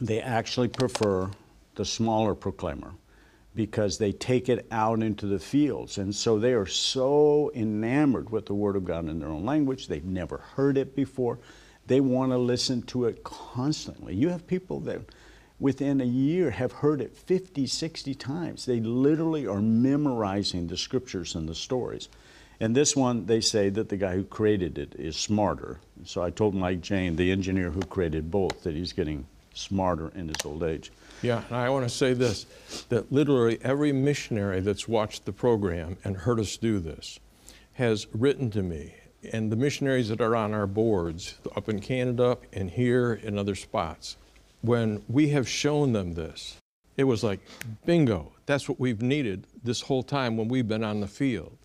they 0.00 0.20
actually 0.20 0.68
prefer 0.68 1.28
the 1.74 1.84
smaller 1.84 2.36
proclaimer 2.36 2.92
because 3.56 3.98
they 3.98 4.12
take 4.12 4.48
it 4.48 4.64
out 4.70 5.02
into 5.02 5.26
the 5.26 5.40
fields. 5.40 5.98
And 5.98 6.14
so 6.14 6.38
they 6.38 6.52
are 6.52 6.66
so 6.66 7.50
enamored 7.52 8.30
with 8.30 8.46
the 8.46 8.54
Word 8.54 8.76
of 8.76 8.84
God 8.84 9.08
in 9.08 9.18
their 9.18 9.30
own 9.30 9.44
language, 9.44 9.88
they've 9.88 10.04
never 10.04 10.38
heard 10.54 10.78
it 10.78 10.94
before. 10.94 11.40
They 11.88 12.00
want 12.00 12.32
to 12.32 12.38
listen 12.38 12.82
to 12.82 13.06
it 13.06 13.24
constantly. 13.24 14.14
You 14.14 14.28
have 14.28 14.46
people 14.46 14.80
that 14.80 15.00
within 15.58 16.00
a 16.00 16.04
year 16.04 16.50
have 16.50 16.70
heard 16.70 17.00
it 17.00 17.16
50, 17.16 17.66
60 17.66 18.14
times. 18.14 18.66
They 18.66 18.78
literally 18.78 19.46
are 19.46 19.62
memorizing 19.62 20.66
the 20.66 20.76
scriptures 20.76 21.34
and 21.34 21.48
the 21.48 21.54
stories. 21.54 22.08
And 22.60 22.74
this 22.74 22.94
one, 22.94 23.24
they 23.24 23.40
say 23.40 23.70
that 23.70 23.88
the 23.88 23.96
guy 23.96 24.14
who 24.14 24.24
created 24.24 24.76
it 24.76 24.94
is 24.98 25.16
smarter. 25.16 25.80
So 26.04 26.22
I 26.22 26.30
told 26.30 26.54
Mike 26.54 26.82
Jane, 26.82 27.16
the 27.16 27.32
engineer 27.32 27.70
who 27.70 27.80
created 27.80 28.30
both, 28.30 28.64
that 28.64 28.74
he's 28.74 28.92
getting 28.92 29.26
smarter 29.54 30.12
in 30.14 30.28
his 30.28 30.44
old 30.44 30.62
age. 30.62 30.92
Yeah, 31.22 31.42
and 31.48 31.56
I 31.56 31.70
want 31.70 31.88
to 31.88 31.94
say 31.94 32.12
this 32.12 32.44
that 32.90 33.10
literally 33.10 33.58
every 33.62 33.92
missionary 33.92 34.60
that's 34.60 34.86
watched 34.86 35.24
the 35.24 35.32
program 35.32 35.96
and 36.04 36.18
heard 36.18 36.38
us 36.38 36.56
do 36.56 36.78
this 36.80 37.18
has 37.74 38.06
written 38.12 38.50
to 38.50 38.62
me. 38.62 38.94
And 39.32 39.52
the 39.52 39.56
missionaries 39.56 40.08
that 40.08 40.20
are 40.20 40.36
on 40.36 40.54
our 40.54 40.66
boards 40.66 41.36
up 41.56 41.68
in 41.68 41.80
Canada 41.80 42.38
and 42.52 42.70
here 42.70 43.14
in 43.22 43.38
other 43.38 43.54
spots, 43.54 44.16
when 44.62 45.02
we 45.08 45.28
have 45.30 45.48
shown 45.48 45.92
them 45.92 46.14
this, 46.14 46.56
it 46.96 47.04
was 47.04 47.22
like, 47.22 47.40
bingo, 47.86 48.32
that's 48.46 48.68
what 48.68 48.80
we've 48.80 49.02
needed 49.02 49.46
this 49.62 49.80
whole 49.80 50.02
time 50.02 50.36
when 50.36 50.48
we've 50.48 50.66
been 50.66 50.84
on 50.84 51.00
the 51.00 51.06
field. 51.06 51.56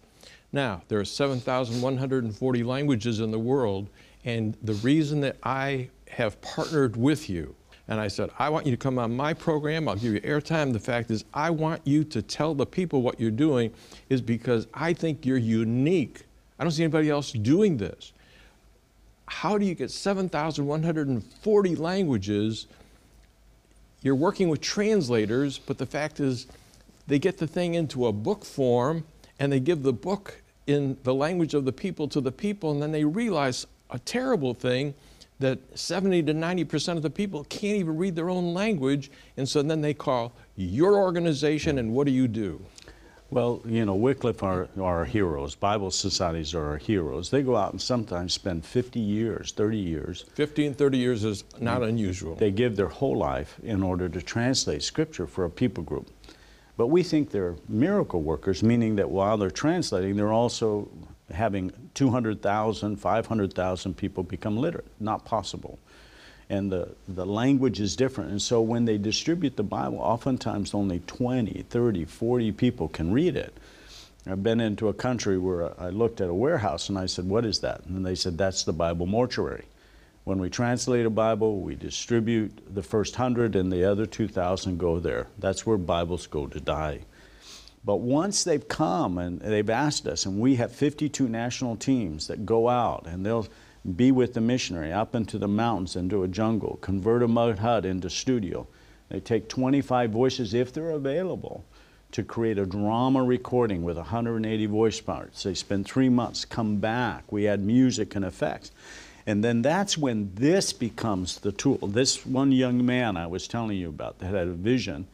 Now, 0.51 0.84
there 0.88 1.00
are 1.00 1.05
7,140 1.05 2.63
languages 2.63 3.20
in 3.20 3.32
the 3.32 3.39
world, 3.39 3.89
and 4.24 4.55
the 4.62 4.75
reason 4.75 5.22
that 5.22 5.38
I 5.43 5.89
have 6.10 6.39
partnered 6.41 6.96
with 6.96 7.29
you, 7.29 7.55
and 7.88 8.00
I 8.00 8.08
said, 8.08 8.29
I 8.38 8.50
want 8.50 8.67
you 8.67 8.72
to 8.72 8.77
come 8.77 9.00
on 9.00 9.15
my 9.15 9.34
program, 9.34 9.89
I'll 9.89 9.96
give 9.96 10.13
you 10.13 10.22
airtime. 10.22 10.72
The 10.72 10.79
fact 10.79 11.10
is, 11.10 11.25
I 11.34 11.50
want 11.50 11.82
you 11.86 12.03
to 12.05 12.22
tell 12.22 12.53
the 12.53 12.65
people 12.65 13.01
what 13.01 13.20
you're 13.20 13.32
doing, 13.32 13.74
is 14.10 14.22
because 14.22 14.67
I 14.74 14.93
think 14.93 15.25
you're 15.25 15.38
unique. 15.38 16.25
I 16.60 16.63
don't 16.63 16.72
see 16.72 16.83
anybody 16.83 17.10
else 17.10 17.31
doing 17.31 17.77
this. 17.77 18.13
How 19.27 19.57
do 19.57 19.65
you 19.65 19.75
get 19.75 19.89
7,140 19.91 21.75
languages? 21.75 22.67
You're 24.01 24.15
working 24.15 24.50
with 24.50 24.62
translators, 24.62 25.57
but 25.57 25.77
the 25.77 25.86
fact 25.86 26.19
is, 26.19 26.48
they 27.07 27.19
get 27.19 27.38
the 27.38 27.48
thing 27.48 27.74
into 27.74 28.07
a 28.07 28.12
book 28.12 28.45
form 28.45 29.05
and 29.39 29.51
they 29.51 29.60
give 29.60 29.83
the 29.83 29.93
book 29.93 30.41
in 30.67 30.98
the 31.03 31.13
language 31.13 31.53
of 31.53 31.65
the 31.65 31.72
people 31.74 32.07
to 32.07 32.22
the 32.22 32.31
people, 32.31 32.72
and 32.72 32.81
then 32.81 32.91
they 32.91 33.03
realize 33.03 33.65
a 33.89 34.00
terrible 34.00 34.53
thing 34.53 34.93
that 35.39 35.60
70 35.77 36.24
to 36.24 36.33
90% 36.33 36.95
of 36.95 37.01
the 37.01 37.10
people 37.10 37.43
can't 37.45 37.77
even 37.77 37.98
read 37.98 38.15
their 38.15 38.29
own 38.29 38.53
language, 38.53 39.12
and 39.36 39.50
so 39.50 39.62
then 39.62 39.81
they 39.81 39.93
call 39.93 40.31
your 40.55 40.95
organization, 40.98 41.79
and 41.79 41.93
what 41.93 42.05
do 42.05 42.13
you 42.13 42.27
do? 42.27 42.63
Well, 43.34 43.63
you 43.66 43.84
know, 43.84 43.96
Wycliffe 43.96 44.44
are, 44.44 44.68
are 44.78 45.00
our 45.00 45.06
heroes. 45.06 45.56
Bible 45.56 45.90
societies 45.90 46.54
are 46.54 46.63
our 46.66 46.78
heroes. 46.78 47.32
They 47.32 47.42
go 47.42 47.56
out 47.56 47.72
and 47.72 47.82
sometimes 47.82 48.32
spend 48.32 48.63
50 48.63 49.00
years, 49.00 49.52
30 49.54 49.78
years. 49.78 50.25
15, 50.36 50.75
30 50.75 50.98
years 51.00 51.24
is 51.24 51.44
not 51.60 51.82
unusual. 51.82 52.36
They 52.36 52.52
give 52.52 52.75
their 52.75 52.90
whole 52.90 53.18
life 53.18 53.60
in 53.63 53.82
order 53.82 54.08
to 54.08 54.22
translate 54.22 54.84
Scripture 54.84 55.25
for 55.25 55.46
a 55.46 55.50
people 55.50 55.84
group. 55.84 56.12
But 56.78 56.88
we 56.88 57.02
think 57.02 57.32
they're 57.32 57.56
miracle 57.68 58.22
workers, 58.22 58.62
meaning 58.62 58.98
that 58.98 59.10
while 59.10 59.38
they're 59.38 59.50
translating, 59.50 60.16
they're 60.16 60.32
also 60.32 60.92
having 61.32 61.72
200,000, 61.96 62.98
500,000 62.98 63.98
people 63.98 64.22
become 64.22 64.58
literate. 64.58 64.86
Not 65.00 65.25
possible. 65.25 65.80
And 66.53 66.72
the, 66.72 66.88
the 67.07 67.25
language 67.25 67.79
is 67.79 67.95
different. 67.95 68.29
And 68.29 68.39
so 68.39 68.62
when 68.62 68.86
they 68.86 69.00
distribute 69.00 69.57
the 69.57 69.63
Bible, 69.63 69.98
oftentimes 69.98 70.75
only 70.75 71.00
20, 71.07 71.65
30, 71.67 72.05
40 72.05 72.51
people 72.51 72.88
can 72.89 73.12
read 73.12 73.36
it. 73.36 73.57
I've 74.27 74.43
been 74.43 74.62
into 74.62 74.88
a 74.88 74.93
country 74.93 75.39
where 75.39 75.74
I 75.81 75.89
looked 75.89 76.22
at 76.22 76.29
a 76.29 76.33
warehouse 76.33 76.89
and 76.89 77.00
I 77.00 77.07
said, 77.07 77.27
What 77.27 77.43
is 77.43 77.62
that? 77.62 77.83
And 77.88 78.05
they 78.05 78.13
said, 78.13 78.38
That's 78.38 78.65
the 78.65 78.72
Bible 78.72 79.07
mortuary. 79.07 79.65
When 80.25 80.38
we 80.38 80.51
translate 80.51 81.07
a 81.07 81.10
Bible, 81.10 81.60
we 81.60 81.74
distribute 81.74 82.75
the 82.75 82.83
first 82.83 83.15
hundred 83.15 83.55
and 83.55 83.72
the 83.72 83.83
other 83.83 84.05
2,000 84.05 84.77
go 84.77 85.00
there. 85.00 85.25
That's 85.39 85.65
where 85.65 85.77
Bibles 85.77 86.27
go 86.27 86.45
to 86.45 86.60
die. 86.60 87.00
But 87.83 87.98
once 87.98 88.43
they've 88.43 88.65
come 88.67 89.17
and 89.17 89.41
they've 89.41 89.69
asked 89.72 90.05
us, 90.05 90.27
and 90.27 90.39
we 90.39 90.55
have 90.57 90.72
52 90.72 91.27
national 91.27 91.77
teams 91.77 92.27
that 92.27 92.45
go 92.45 92.69
out 92.69 93.07
and 93.07 93.25
they'll 93.25 93.48
be 93.96 94.12
with 94.12 94.34
the 94.34 94.42
missionary 94.42 94.92
up 94.92 95.13
into 95.13 95.38
the 95.38 95.48
mountains, 95.48 95.96
into 95.96 96.24
a 96.24 96.28
jungle, 96.28 96.78
convert 96.82 97.24
a 97.24 97.28
mud 97.28 97.60
hut 97.60 97.86
into 97.86 98.10
studio. 98.10 98.68
They 99.10 99.20
take 99.20 99.50
25 99.50 100.10
voices 100.10 100.54
if 100.54 100.72
they're 100.72 100.92
available 100.92 101.66
to 102.13 102.24
create 102.24 102.58
a 102.58 102.66
drama 102.66 103.24
recording 103.24 103.84
with 103.84 103.98
180 103.98 104.66
voice 104.68 105.02
parts. 105.02 105.44
They 105.44 105.54
spend 105.54 105.86
three 105.86 106.10
months, 106.10 106.46
come 106.46 106.78
back. 106.78 107.32
We 107.32 107.48
add 107.48 107.60
music 107.60 108.16
and 108.16 108.24
effects. 108.24 108.72
And 109.25 109.44
then 109.44 109.62
that's 109.62 109.98
when 109.98 110.32
this 110.36 110.74
becomes 110.74 111.40
the 111.40 111.52
tool. 111.52 111.78
This 111.78 112.25
one 112.25 112.52
young 112.52 112.86
man 112.86 113.18
I 113.18 113.28
was 113.28 113.48
telling 113.48 113.78
you 113.78 113.90
about 113.90 114.20
that 114.20 114.28
had 114.28 114.48
a 114.48 114.54
vision 114.54 115.08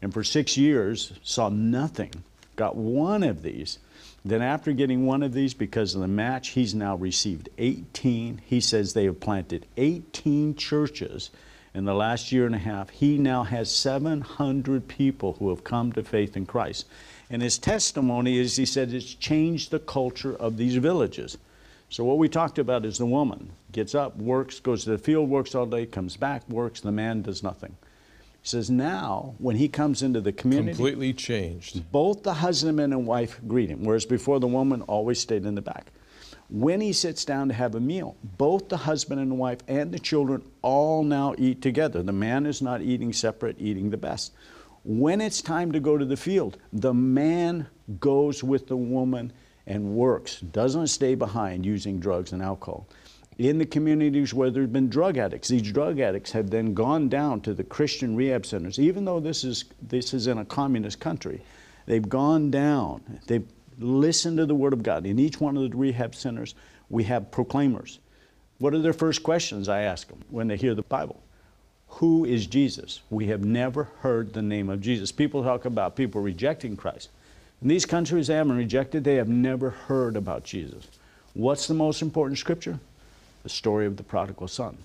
and 0.00 0.14
for 0.14 0.22
six 0.24 0.56
years 0.56 1.12
saw 1.22 1.48
nothing, 1.48 2.12
got 2.56 2.76
one 2.76 3.22
of 3.22 3.42
these. 3.42 3.78
Then, 4.24 4.42
after 4.42 4.72
getting 4.72 5.06
one 5.06 5.22
of 5.22 5.32
these 5.32 5.54
because 5.54 5.94
of 5.94 6.00
the 6.00 6.08
match, 6.08 6.48
he's 6.48 6.74
now 6.74 6.96
received 6.96 7.48
18. 7.58 8.42
He 8.44 8.60
says 8.60 8.92
they 8.92 9.04
have 9.04 9.20
planted 9.20 9.66
18 9.76 10.56
churches 10.56 11.30
in 11.74 11.84
the 11.84 11.94
last 11.94 12.32
year 12.32 12.44
and 12.44 12.54
a 12.54 12.58
half. 12.58 12.90
He 12.90 13.18
now 13.18 13.44
has 13.44 13.70
700 13.70 14.88
people 14.88 15.34
who 15.34 15.50
have 15.50 15.62
come 15.62 15.92
to 15.92 16.02
faith 16.02 16.36
in 16.36 16.46
Christ. 16.46 16.86
And 17.30 17.42
his 17.42 17.58
testimony 17.58 18.38
is 18.38 18.56
he 18.56 18.66
said 18.66 18.92
it's 18.92 19.14
changed 19.14 19.70
the 19.70 19.78
culture 19.78 20.34
of 20.34 20.56
these 20.56 20.76
villages. 20.76 21.38
So, 21.90 22.04
what 22.04 22.18
we 22.18 22.28
talked 22.28 22.58
about 22.58 22.84
is 22.84 22.98
the 22.98 23.06
woman 23.06 23.50
gets 23.72 23.94
up, 23.94 24.16
works, 24.16 24.60
goes 24.60 24.84
to 24.84 24.90
the 24.90 24.98
field, 24.98 25.30
works 25.30 25.54
all 25.54 25.66
day, 25.66 25.86
comes 25.86 26.16
back, 26.16 26.46
works, 26.48 26.80
the 26.80 26.92
man 26.92 27.22
does 27.22 27.42
nothing. 27.42 27.76
Says 28.48 28.70
now, 28.70 29.34
when 29.36 29.56
he 29.56 29.68
comes 29.68 30.02
into 30.02 30.22
the 30.22 30.32
community, 30.32 30.70
Completely 30.74 31.12
changed. 31.12 31.92
both 31.92 32.22
the 32.22 32.32
husband 32.32 32.80
and 32.80 33.06
wife 33.06 33.38
greet 33.46 33.68
him, 33.68 33.84
whereas 33.84 34.06
before 34.06 34.40
the 34.40 34.46
woman 34.46 34.80
always 34.82 35.20
stayed 35.20 35.44
in 35.44 35.54
the 35.54 35.60
back. 35.60 35.92
When 36.48 36.80
he 36.80 36.94
sits 36.94 37.26
down 37.26 37.48
to 37.48 37.54
have 37.54 37.74
a 37.74 37.80
meal, 37.80 38.16
both 38.38 38.70
the 38.70 38.78
husband 38.78 39.20
and 39.20 39.38
wife 39.38 39.58
and 39.68 39.92
the 39.92 39.98
children 39.98 40.42
all 40.62 41.02
now 41.04 41.34
eat 41.36 41.60
together. 41.60 42.02
The 42.02 42.12
man 42.12 42.46
is 42.46 42.62
not 42.62 42.80
eating 42.80 43.12
separate, 43.12 43.56
eating 43.58 43.90
the 43.90 43.98
best. 43.98 44.32
When 44.82 45.20
it's 45.20 45.42
time 45.42 45.70
to 45.72 45.80
go 45.80 45.98
to 45.98 46.06
the 46.06 46.16
field, 46.16 46.56
the 46.72 46.94
man 46.94 47.66
goes 48.00 48.42
with 48.42 48.66
the 48.66 48.78
woman 48.78 49.30
and 49.66 49.94
works, 49.94 50.40
doesn't 50.40 50.86
stay 50.86 51.14
behind 51.14 51.66
using 51.66 52.00
drugs 52.00 52.32
and 52.32 52.40
alcohol 52.40 52.88
in 53.38 53.58
the 53.58 53.66
communities 53.66 54.34
where 54.34 54.50
there 54.50 54.62
have 54.62 54.72
been 54.72 54.88
drug 54.88 55.16
addicts. 55.16 55.48
These 55.48 55.70
drug 55.70 56.00
addicts 56.00 56.32
have 56.32 56.50
then 56.50 56.74
gone 56.74 57.08
down 57.08 57.40
to 57.42 57.54
the 57.54 57.62
Christian 57.62 58.16
rehab 58.16 58.44
centers, 58.44 58.80
even 58.80 59.04
though 59.04 59.20
this 59.20 59.44
is, 59.44 59.64
this 59.80 60.12
is 60.12 60.26
in 60.26 60.38
a 60.38 60.44
communist 60.44 60.98
country. 60.98 61.40
They've 61.86 62.06
gone 62.06 62.50
down, 62.50 63.20
they've 63.26 63.48
listened 63.78 64.38
to 64.38 64.46
the 64.46 64.56
Word 64.56 64.72
of 64.72 64.82
God. 64.82 65.06
In 65.06 65.18
each 65.18 65.40
one 65.40 65.56
of 65.56 65.70
the 65.70 65.76
rehab 65.76 66.14
centers, 66.14 66.56
we 66.90 67.04
have 67.04 67.30
proclaimers. 67.30 68.00
What 68.58 68.74
are 68.74 68.80
their 68.80 68.92
first 68.92 69.22
questions 69.22 69.68
I 69.68 69.82
ask 69.82 70.08
them 70.08 70.24
when 70.30 70.48
they 70.48 70.56
hear 70.56 70.74
the 70.74 70.82
Bible? 70.82 71.22
Who 71.86 72.24
is 72.24 72.46
Jesus? 72.46 73.00
We 73.08 73.28
have 73.28 73.44
never 73.44 73.84
heard 74.00 74.32
the 74.32 74.42
name 74.42 74.68
of 74.68 74.80
Jesus. 74.80 75.12
People 75.12 75.44
talk 75.44 75.64
about 75.64 75.96
people 75.96 76.20
rejecting 76.20 76.76
Christ. 76.76 77.10
In 77.62 77.68
these 77.68 77.86
countries 77.86 78.26
they 78.26 78.34
haven't 78.34 78.56
rejected, 78.56 79.04
they 79.04 79.14
have 79.14 79.28
never 79.28 79.70
heard 79.70 80.16
about 80.16 80.42
Jesus. 80.42 80.88
What's 81.34 81.68
the 81.68 81.74
most 81.74 82.02
important 82.02 82.38
scripture? 82.38 82.80
The 83.42 83.48
story 83.48 83.86
of 83.86 83.96
the 83.96 84.02
prodigal 84.02 84.48
son. 84.48 84.76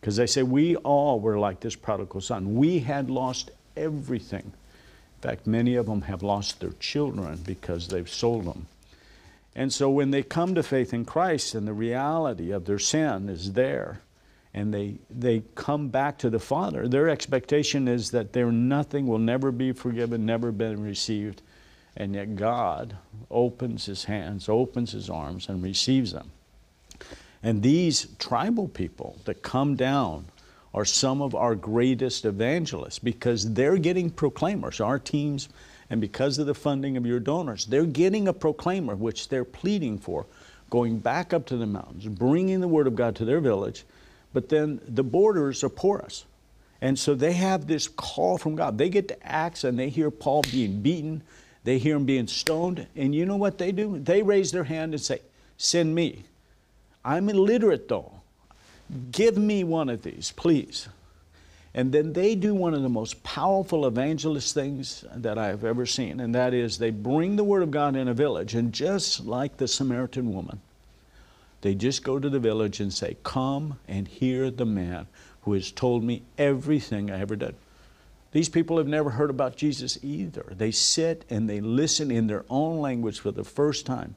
Because 0.00 0.16
they 0.16 0.26
say 0.26 0.42
we 0.42 0.76
all 0.76 1.20
were 1.20 1.38
like 1.38 1.60
this 1.60 1.76
prodigal 1.76 2.20
son. 2.20 2.56
We 2.56 2.80
had 2.80 3.10
lost 3.10 3.50
everything. 3.76 4.44
In 4.44 5.30
fact, 5.30 5.46
many 5.46 5.76
of 5.76 5.86
them 5.86 6.02
have 6.02 6.22
lost 6.22 6.60
their 6.60 6.74
children 6.80 7.40
because 7.44 7.88
they've 7.88 8.08
sold 8.08 8.44
them. 8.44 8.66
And 9.56 9.72
so 9.72 9.88
when 9.88 10.10
they 10.10 10.22
come 10.22 10.54
to 10.56 10.62
faith 10.62 10.92
in 10.92 11.04
Christ 11.04 11.54
and 11.54 11.66
the 11.66 11.72
reality 11.72 12.50
of 12.50 12.64
their 12.64 12.78
sin 12.78 13.28
is 13.28 13.52
there, 13.52 14.00
and 14.52 14.72
they, 14.72 14.96
they 15.10 15.42
come 15.54 15.88
back 15.88 16.18
to 16.18 16.30
the 16.30 16.38
Father, 16.38 16.86
their 16.86 17.08
expectation 17.08 17.88
is 17.88 18.10
that 18.10 18.32
their 18.32 18.52
nothing 18.52 19.06
will 19.06 19.18
never 19.18 19.50
be 19.50 19.72
forgiven, 19.72 20.26
never 20.26 20.52
been 20.52 20.82
received. 20.82 21.42
And 21.96 22.14
yet 22.14 22.36
God 22.36 22.96
opens 23.30 23.86
his 23.86 24.04
hands, 24.04 24.48
opens 24.48 24.92
his 24.92 25.08
arms, 25.08 25.48
and 25.48 25.62
receives 25.62 26.12
them. 26.12 26.30
And 27.44 27.62
these 27.62 28.08
tribal 28.18 28.68
people 28.68 29.18
that 29.26 29.42
come 29.42 29.76
down 29.76 30.24
are 30.72 30.86
some 30.86 31.20
of 31.20 31.34
our 31.34 31.54
greatest 31.54 32.24
evangelists 32.24 32.98
because 32.98 33.52
they're 33.52 33.76
getting 33.76 34.08
proclaimers, 34.08 34.80
our 34.80 34.98
teams, 34.98 35.50
and 35.90 36.00
because 36.00 36.38
of 36.38 36.46
the 36.46 36.54
funding 36.54 36.96
of 36.96 37.04
your 37.04 37.20
donors, 37.20 37.66
they're 37.66 37.84
getting 37.84 38.26
a 38.26 38.32
proclaimer, 38.32 38.96
which 38.96 39.28
they're 39.28 39.44
pleading 39.44 39.98
for, 39.98 40.24
going 40.70 40.98
back 40.98 41.34
up 41.34 41.44
to 41.46 41.58
the 41.58 41.66
mountains, 41.66 42.06
bringing 42.06 42.62
the 42.62 42.66
Word 42.66 42.86
of 42.86 42.96
God 42.96 43.14
to 43.16 43.26
their 43.26 43.40
village. 43.40 43.84
But 44.32 44.48
then 44.48 44.80
the 44.88 45.04
borders 45.04 45.62
are 45.62 45.68
porous. 45.68 46.24
And 46.80 46.98
so 46.98 47.14
they 47.14 47.34
have 47.34 47.66
this 47.66 47.88
call 47.88 48.38
from 48.38 48.56
God. 48.56 48.78
They 48.78 48.88
get 48.88 49.06
to 49.08 49.26
Acts 49.26 49.64
and 49.64 49.78
they 49.78 49.90
hear 49.90 50.10
Paul 50.10 50.42
being 50.50 50.80
beaten, 50.80 51.22
they 51.62 51.78
hear 51.78 51.96
him 51.96 52.06
being 52.06 52.26
stoned, 52.26 52.86
and 52.96 53.14
you 53.14 53.26
know 53.26 53.36
what 53.36 53.58
they 53.58 53.70
do? 53.70 53.98
They 53.98 54.22
raise 54.22 54.50
their 54.50 54.64
hand 54.64 54.94
and 54.94 55.00
say, 55.00 55.20
Send 55.58 55.94
me. 55.94 56.24
I'm 57.04 57.28
illiterate 57.28 57.88
though. 57.88 58.12
Give 59.10 59.36
me 59.36 59.64
one 59.64 59.88
of 59.88 60.02
these, 60.02 60.32
please. 60.32 60.88
And 61.74 61.90
then 61.90 62.12
they 62.12 62.36
do 62.36 62.54
one 62.54 62.72
of 62.72 62.82
the 62.82 62.88
most 62.88 63.22
powerful 63.24 63.86
evangelist 63.86 64.54
things 64.54 65.04
that 65.12 65.38
I've 65.38 65.64
ever 65.64 65.86
seen, 65.86 66.20
and 66.20 66.32
that 66.34 66.54
is 66.54 66.78
they 66.78 66.90
bring 66.90 67.34
the 67.34 67.42
Word 67.42 67.64
of 67.64 67.72
God 67.72 67.96
in 67.96 68.06
a 68.06 68.14
village, 68.14 68.54
and 68.54 68.72
just 68.72 69.24
like 69.24 69.56
the 69.56 69.66
Samaritan 69.66 70.32
woman, 70.32 70.60
they 71.62 71.74
just 71.74 72.04
go 72.04 72.20
to 72.20 72.28
the 72.30 72.38
village 72.38 72.78
and 72.78 72.92
say, 72.92 73.16
Come 73.24 73.80
and 73.88 74.06
hear 74.06 74.50
the 74.50 74.66
man 74.66 75.08
who 75.42 75.54
has 75.54 75.72
told 75.72 76.04
me 76.04 76.22
everything 76.38 77.10
I 77.10 77.20
ever 77.20 77.34
did. 77.34 77.56
These 78.30 78.48
people 78.48 78.78
have 78.78 78.88
never 78.88 79.10
heard 79.10 79.30
about 79.30 79.56
Jesus 79.56 79.98
either. 80.02 80.44
They 80.50 80.70
sit 80.70 81.24
and 81.30 81.48
they 81.48 81.60
listen 81.60 82.10
in 82.10 82.26
their 82.26 82.44
own 82.50 82.80
language 82.80 83.18
for 83.18 83.30
the 83.30 83.44
first 83.44 83.86
time. 83.86 84.14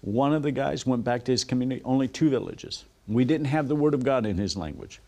One 0.00 0.32
of 0.32 0.42
the 0.42 0.52
guys 0.52 0.86
went 0.86 1.04
back 1.04 1.24
to 1.24 1.32
his 1.32 1.44
community, 1.44 1.82
only 1.84 2.08
two 2.08 2.30
villages. 2.30 2.84
We 3.06 3.24
didn't 3.24 3.46
have 3.46 3.68
the 3.68 3.76
Word 3.76 3.94
of 3.94 4.04
God 4.04 4.26
in 4.26 4.38
his 4.38 4.56
language. 4.56 5.00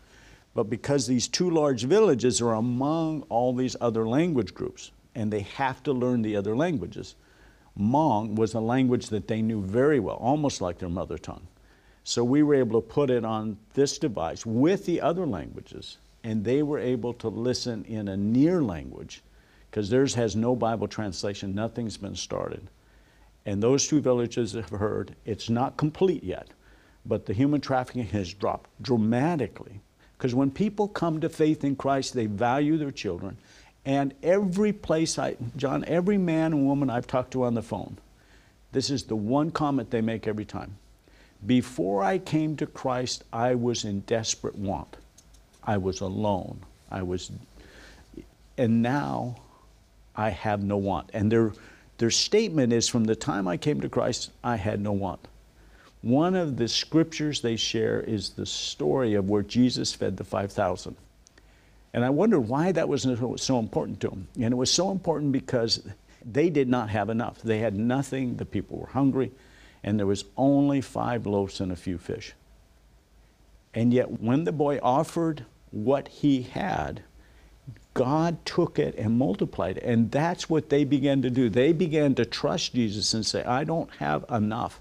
But 0.53 0.69
because 0.69 1.07
these 1.07 1.27
two 1.27 1.49
large 1.49 1.85
villages 1.85 2.41
are 2.41 2.53
among 2.53 3.23
all 3.29 3.53
these 3.53 3.77
other 3.79 4.07
language 4.07 4.53
groups, 4.53 4.91
and 5.15 5.31
they 5.31 5.41
have 5.41 5.81
to 5.83 5.93
learn 5.93 6.21
the 6.21 6.35
other 6.35 6.55
languages, 6.55 7.15
Hmong 7.79 8.35
was 8.35 8.53
a 8.53 8.59
language 8.59 9.07
that 9.07 9.27
they 9.27 9.41
knew 9.41 9.61
very 9.61 9.99
well, 9.99 10.17
almost 10.17 10.59
like 10.59 10.79
their 10.79 10.89
mother 10.89 11.17
tongue. 11.17 11.47
So 12.03 12.23
we 12.23 12.43
were 12.43 12.55
able 12.55 12.81
to 12.81 12.87
put 12.87 13.09
it 13.09 13.23
on 13.23 13.57
this 13.73 13.97
device 13.97 14.45
with 14.45 14.85
the 14.85 14.99
other 14.99 15.25
languages, 15.25 15.97
and 16.23 16.43
they 16.43 16.63
were 16.63 16.79
able 16.79 17.13
to 17.15 17.29
listen 17.29 17.85
in 17.85 18.07
a 18.07 18.17
near 18.17 18.61
language 18.61 19.23
because 19.69 19.89
theirs 19.89 20.15
has 20.15 20.35
no 20.35 20.53
Bible 20.53 20.87
translation, 20.87 21.55
nothing's 21.55 21.95
been 21.95 22.15
started. 22.15 22.67
And 23.45 23.61
those 23.61 23.87
two 23.87 24.01
villages 24.01 24.53
have 24.53 24.69
heard 24.69 25.15
it's 25.25 25.49
not 25.49 25.77
complete 25.77 26.23
yet, 26.23 26.49
but 27.05 27.25
the 27.25 27.33
human 27.33 27.61
trafficking 27.61 28.05
has 28.07 28.33
dropped 28.33 28.69
dramatically. 28.81 29.81
Because 30.17 30.35
when 30.35 30.51
people 30.51 30.87
come 30.87 31.19
to 31.21 31.29
faith 31.29 31.63
in 31.63 31.75
Christ, 31.75 32.13
they 32.13 32.27
value 32.27 32.77
their 32.77 32.91
children. 32.91 33.37
And 33.85 34.13
every 34.21 34.71
place 34.71 35.17
I, 35.17 35.37
John, 35.57 35.83
every 35.85 36.19
man 36.19 36.53
and 36.53 36.65
woman 36.67 36.91
I've 36.91 37.07
talked 37.07 37.31
to 37.31 37.43
on 37.43 37.55
the 37.55 37.63
phone, 37.63 37.97
this 38.71 38.91
is 38.91 39.03
the 39.03 39.15
one 39.15 39.49
comment 39.49 39.89
they 39.89 40.01
make 40.01 40.27
every 40.27 40.45
time. 40.45 40.77
Before 41.45 42.03
I 42.03 42.19
came 42.19 42.55
to 42.57 42.67
Christ, 42.67 43.23
I 43.33 43.55
was 43.55 43.83
in 43.83 44.01
desperate 44.01 44.55
want. 44.55 44.97
I 45.63 45.77
was 45.77 46.01
alone. 46.01 46.61
I 46.91 47.01
was, 47.01 47.31
and 48.57 48.81
now 48.83 49.37
I 50.15 50.29
have 50.29 50.63
no 50.63 50.77
want. 50.77 51.09
And 51.13 51.31
their, 51.31 51.53
their 52.01 52.09
statement 52.09 52.73
is 52.73 52.87
from 52.87 53.03
the 53.03 53.15
time 53.15 53.47
I 53.47 53.57
came 53.57 53.79
to 53.81 53.87
Christ, 53.87 54.31
I 54.43 54.55
had 54.55 54.81
no 54.81 54.91
want. 54.91 55.27
One 56.01 56.33
of 56.33 56.57
the 56.57 56.67
scriptures 56.67 57.41
they 57.41 57.57
share 57.57 58.01
is 58.01 58.31
the 58.31 58.47
story 58.47 59.13
of 59.13 59.29
where 59.29 59.43
Jesus 59.43 59.93
fed 59.93 60.17
the 60.17 60.23
5,000. 60.23 60.95
And 61.93 62.03
I 62.03 62.09
wondered 62.09 62.39
why 62.39 62.71
that 62.71 62.89
was 62.89 63.03
so 63.35 63.59
important 63.59 63.99
to 63.99 64.09
them. 64.09 64.27
And 64.33 64.51
it 64.51 64.57
was 64.57 64.71
so 64.71 64.89
important 64.89 65.31
because 65.31 65.87
they 66.25 66.49
did 66.49 66.67
not 66.67 66.89
have 66.89 67.11
enough. 67.11 67.39
They 67.43 67.59
had 67.59 67.75
nothing, 67.75 68.37
the 68.37 68.45
people 68.45 68.79
were 68.79 68.87
hungry, 68.87 69.31
and 69.83 69.99
there 69.99 70.07
was 70.07 70.25
only 70.35 70.81
five 70.81 71.27
loaves 71.27 71.61
and 71.61 71.71
a 71.71 71.75
few 71.75 71.99
fish. 71.99 72.33
And 73.75 73.93
yet, 73.93 74.19
when 74.19 74.45
the 74.45 74.51
boy 74.51 74.79
offered 74.81 75.45
what 75.69 76.07
he 76.07 76.41
had, 76.41 77.03
God 77.93 78.45
took 78.45 78.79
it 78.79 78.95
and 78.95 79.17
multiplied 79.17 79.77
it. 79.77 79.83
And 79.83 80.11
that's 80.11 80.49
what 80.49 80.69
they 80.69 80.83
began 80.83 81.21
to 81.23 81.29
do. 81.29 81.49
They 81.49 81.73
began 81.73 82.15
to 82.15 82.25
trust 82.25 82.73
Jesus 82.73 83.13
and 83.13 83.25
say, 83.25 83.43
I 83.43 83.63
don't 83.63 83.91
have 83.95 84.25
enough 84.29 84.79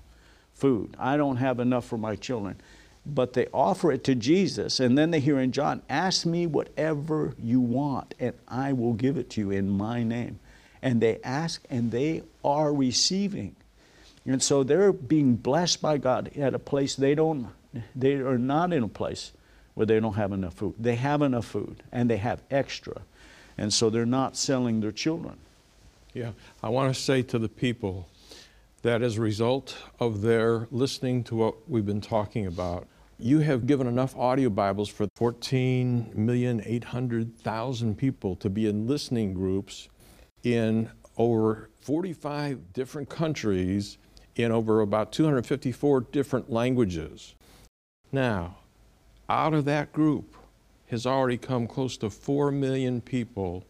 food, 0.54 0.96
I 0.98 1.16
don't 1.16 1.36
have 1.36 1.58
enough 1.58 1.86
for 1.86 1.96
my 1.96 2.16
children 2.16 2.60
but 3.06 3.32
they 3.32 3.46
offer 3.52 3.92
it 3.92 4.04
to 4.04 4.14
Jesus. 4.14 4.80
And 4.80 4.96
then 4.96 5.10
they 5.10 5.20
hear 5.20 5.38
in 5.38 5.52
John, 5.52 5.82
Ask 5.88 6.26
me 6.26 6.46
whatever 6.46 7.34
you 7.38 7.60
want, 7.60 8.14
and 8.18 8.34
I 8.48 8.72
will 8.72 8.92
give 8.92 9.16
it 9.16 9.30
to 9.30 9.40
you 9.40 9.50
in 9.50 9.68
my 9.68 10.02
name. 10.02 10.38
And 10.82 11.00
they 11.00 11.18
ask, 11.22 11.64
and 11.68 11.90
they 11.90 12.22
are 12.44 12.72
receiving. 12.72 13.56
And 14.24 14.42
so 14.42 14.62
they're 14.62 14.92
being 14.92 15.36
blessed 15.36 15.82
by 15.82 15.98
God 15.98 16.30
at 16.36 16.54
a 16.54 16.58
place 16.58 16.94
they 16.94 17.14
don't, 17.14 17.48
they 17.94 18.14
are 18.14 18.38
not 18.38 18.72
in 18.72 18.82
a 18.82 18.88
place 18.88 19.32
where 19.80 19.86
they 19.86 19.98
don't 19.98 20.12
have 20.12 20.30
enough 20.32 20.52
food. 20.52 20.74
They 20.78 20.96
have 20.96 21.22
enough 21.22 21.46
food, 21.46 21.82
and 21.90 22.10
they 22.10 22.18
have 22.18 22.42
extra. 22.50 23.00
And 23.56 23.72
so 23.72 23.88
they're 23.88 24.04
not 24.04 24.36
selling 24.36 24.80
their 24.80 24.92
children. 24.92 25.38
Yeah, 26.12 26.32
I 26.62 26.68
want 26.68 26.94
to 26.94 27.00
say 27.00 27.22
to 27.22 27.38
the 27.38 27.48
people, 27.48 28.06
that 28.82 29.00
as 29.00 29.16
a 29.16 29.22
result 29.22 29.78
of 29.98 30.20
their 30.20 30.68
listening 30.70 31.24
to 31.24 31.34
what 31.34 31.66
we've 31.66 31.86
been 31.86 32.02
talking 32.02 32.46
about, 32.46 32.86
you 33.18 33.38
have 33.38 33.66
given 33.66 33.86
enough 33.86 34.14
audio 34.18 34.50
Bibles 34.50 34.90
for 34.90 35.06
14,800,000 35.18 37.96
people 37.96 38.36
to 38.36 38.50
be 38.50 38.66
in 38.66 38.86
listening 38.86 39.32
groups 39.32 39.88
in 40.42 40.90
over 41.16 41.70
45 41.80 42.74
different 42.74 43.08
countries 43.08 43.96
in 44.36 44.52
over 44.52 44.82
about 44.82 45.10
254 45.10 46.02
different 46.12 46.52
languages. 46.52 47.34
Now, 48.12 48.56
out 49.30 49.54
of 49.54 49.64
that 49.64 49.92
group 49.92 50.34
has 50.88 51.06
already 51.06 51.38
come 51.38 51.66
close 51.66 51.96
to 51.96 52.10
4 52.10 52.50
million 52.50 53.00
people 53.00 53.64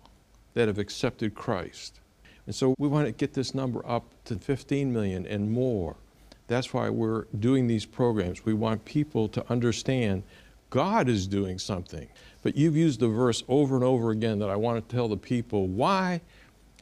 that 0.55 0.69
have 0.69 0.79
accepted 0.79 1.35
Christ. 1.35 2.01
And 2.47 2.55
so 2.55 2.75
we 2.79 2.89
want 2.89 3.07
to 3.07 3.13
get 3.13 3.35
this 3.35 3.55
number 3.55 3.87
up 3.87 4.05
to 4.25 4.37
15 4.37 4.93
million 4.93 5.27
and 5.27 5.53
more. 5.53 5.97
That's 6.49 6.73
why 6.73 6.89
we're 6.89 7.25
doing 7.39 7.67
these 7.67 7.85
programs. 7.85 8.45
We 8.45 8.55
want 8.55 8.85
people 8.85 9.29
to 9.29 9.45
understand 9.51 10.23
God 10.71 11.09
is 11.09 11.27
doing 11.27 11.59
something. 11.59 12.09
But 12.43 12.57
you've 12.57 12.77
used 12.77 13.01
the 13.01 13.09
verse 13.09 13.45
over 13.49 13.75
and 13.75 13.85
over 13.85 14.11
again 14.11 14.39
that 14.39 14.49
I 14.49 14.57
want 14.57 14.89
to 14.89 14.95
tell 14.97 15.09
the 15.09 15.17
people 15.17 15.67
why 15.67 16.23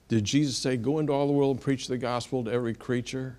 did 0.06 0.24
Jesus 0.24 0.56
say, 0.56 0.76
Go 0.76 1.00
into 1.00 1.12
all 1.12 1.26
the 1.26 1.32
world 1.32 1.56
and 1.56 1.62
preach 1.62 1.88
the 1.88 1.98
gospel 1.98 2.44
to 2.44 2.52
every 2.52 2.74
creature? 2.74 3.38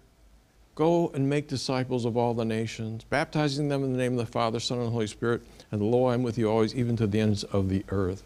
Go 0.79 1.11
and 1.13 1.29
make 1.29 1.49
disciples 1.49 2.05
of 2.05 2.15
all 2.15 2.33
the 2.33 2.45
nations, 2.45 3.03
baptizing 3.03 3.67
them 3.67 3.83
in 3.83 3.91
the 3.91 3.97
name 3.97 4.13
of 4.13 4.25
the 4.25 4.31
Father, 4.31 4.61
Son, 4.61 4.79
and 4.79 4.89
Holy 4.89 5.07
Spirit, 5.07 5.41
and 5.73 5.81
lo, 5.81 6.07
I'm 6.07 6.23
with 6.23 6.37
you 6.37 6.49
always, 6.49 6.73
even 6.73 6.95
to 6.95 7.05
the 7.05 7.19
ends 7.19 7.43
of 7.43 7.67
the 7.67 7.83
earth. 7.89 8.23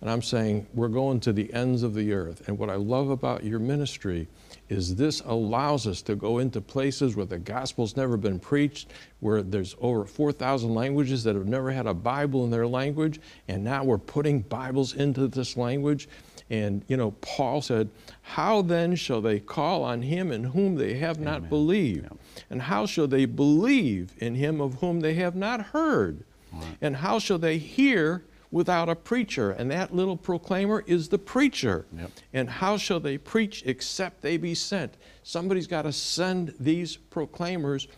And 0.00 0.08
I'm 0.08 0.22
saying 0.22 0.66
we're 0.72 0.88
going 0.88 1.20
to 1.20 1.32
the 1.34 1.52
ends 1.52 1.82
of 1.82 1.92
the 1.92 2.14
earth. 2.14 2.48
And 2.48 2.58
what 2.58 2.70
I 2.70 2.76
love 2.76 3.10
about 3.10 3.44
your 3.44 3.58
ministry 3.58 4.28
is 4.70 4.94
this 4.94 5.20
allows 5.26 5.86
us 5.86 6.00
to 6.00 6.14
go 6.16 6.38
into 6.38 6.62
places 6.62 7.16
where 7.16 7.26
the 7.26 7.38
gospel's 7.38 7.98
never 7.98 8.16
been 8.16 8.38
preached, 8.38 8.88
where 9.18 9.42
there's 9.42 9.76
over 9.78 10.06
4,000 10.06 10.74
languages 10.74 11.22
that 11.24 11.34
have 11.34 11.48
never 11.48 11.70
had 11.70 11.86
a 11.86 11.92
Bible 11.92 12.44
in 12.44 12.50
their 12.50 12.66
language, 12.66 13.20
and 13.46 13.62
now 13.62 13.84
we're 13.84 13.98
putting 13.98 14.40
Bibles 14.40 14.94
into 14.94 15.28
this 15.28 15.54
language. 15.54 16.08
And, 16.50 16.84
you 16.88 16.96
know, 16.96 17.12
Paul 17.20 17.62
said, 17.62 17.88
How 18.22 18.62
then 18.62 18.96
shall 18.96 19.20
they 19.20 19.38
call 19.40 19.84
on 19.84 20.02
him 20.02 20.32
in 20.32 20.44
whom 20.44 20.74
they 20.74 20.94
have 20.94 21.16
Amen. 21.16 21.32
not 21.32 21.48
believed? 21.48 22.04
Yeah. 22.04 22.42
And 22.50 22.62
how 22.62 22.86
shall 22.86 23.06
they 23.06 23.24
believe 23.24 24.12
in 24.18 24.34
him 24.34 24.60
of 24.60 24.74
whom 24.74 25.00
they 25.00 25.14
have 25.14 25.36
not 25.36 25.66
heard? 25.66 26.24
Right. 26.52 26.76
And 26.80 26.96
how 26.96 27.20
shall 27.20 27.38
they 27.38 27.58
hear 27.58 28.24
without 28.50 28.88
a 28.88 28.96
preacher. 28.96 29.52
And 29.52 29.70
that 29.70 29.94
little 29.94 30.16
proclaimer 30.16 30.82
is 30.86 31.08
the 31.08 31.18
preacher. 31.18 31.86
Yep. 31.96 32.10
And 32.32 32.50
how 32.50 32.76
shall 32.76 33.00
they 33.00 33.18
preach 33.18 33.62
except 33.66 34.22
they 34.22 34.36
be 34.36 34.54
sent? 34.54 34.94
Somebody's 35.22 35.66
got 35.66 35.82
to 35.82 35.92
send 35.92 36.54
these 36.58 36.96
proclaimers 36.96 37.88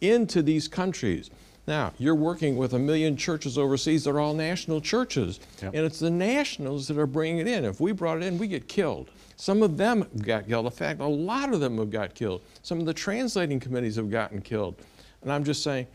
into 0.00 0.42
these 0.42 0.68
countries. 0.68 1.30
Now, 1.66 1.92
you're 1.98 2.16
working 2.16 2.56
with 2.56 2.74
a 2.74 2.78
million 2.78 3.16
churches 3.16 3.56
overseas. 3.56 4.04
They're 4.04 4.18
all 4.18 4.34
national 4.34 4.80
churches. 4.80 5.38
Yep. 5.62 5.74
And 5.74 5.86
it's 5.86 6.00
the 6.00 6.10
nationals 6.10 6.88
that 6.88 6.98
are 6.98 7.06
bringing 7.06 7.38
it 7.38 7.46
in. 7.46 7.64
If 7.64 7.80
we 7.80 7.92
brought 7.92 8.16
it 8.16 8.24
in, 8.24 8.36
we 8.36 8.48
get 8.48 8.66
killed. 8.66 9.10
Some 9.36 9.62
of 9.62 9.76
them 9.76 10.08
got 10.22 10.48
killed. 10.48 10.66
In 10.66 10.72
fact, 10.72 11.00
a 11.00 11.06
lot 11.06 11.52
of 11.54 11.60
them 11.60 11.78
have 11.78 11.90
got 11.90 12.14
killed. 12.14 12.42
Some 12.62 12.80
of 12.80 12.86
the 12.86 12.94
translating 12.94 13.60
committees 13.60 13.96
have 13.96 14.10
gotten 14.10 14.40
killed. 14.40 14.76
And 15.22 15.32
I'm 15.32 15.44
just 15.44 15.62
saying, 15.62 15.86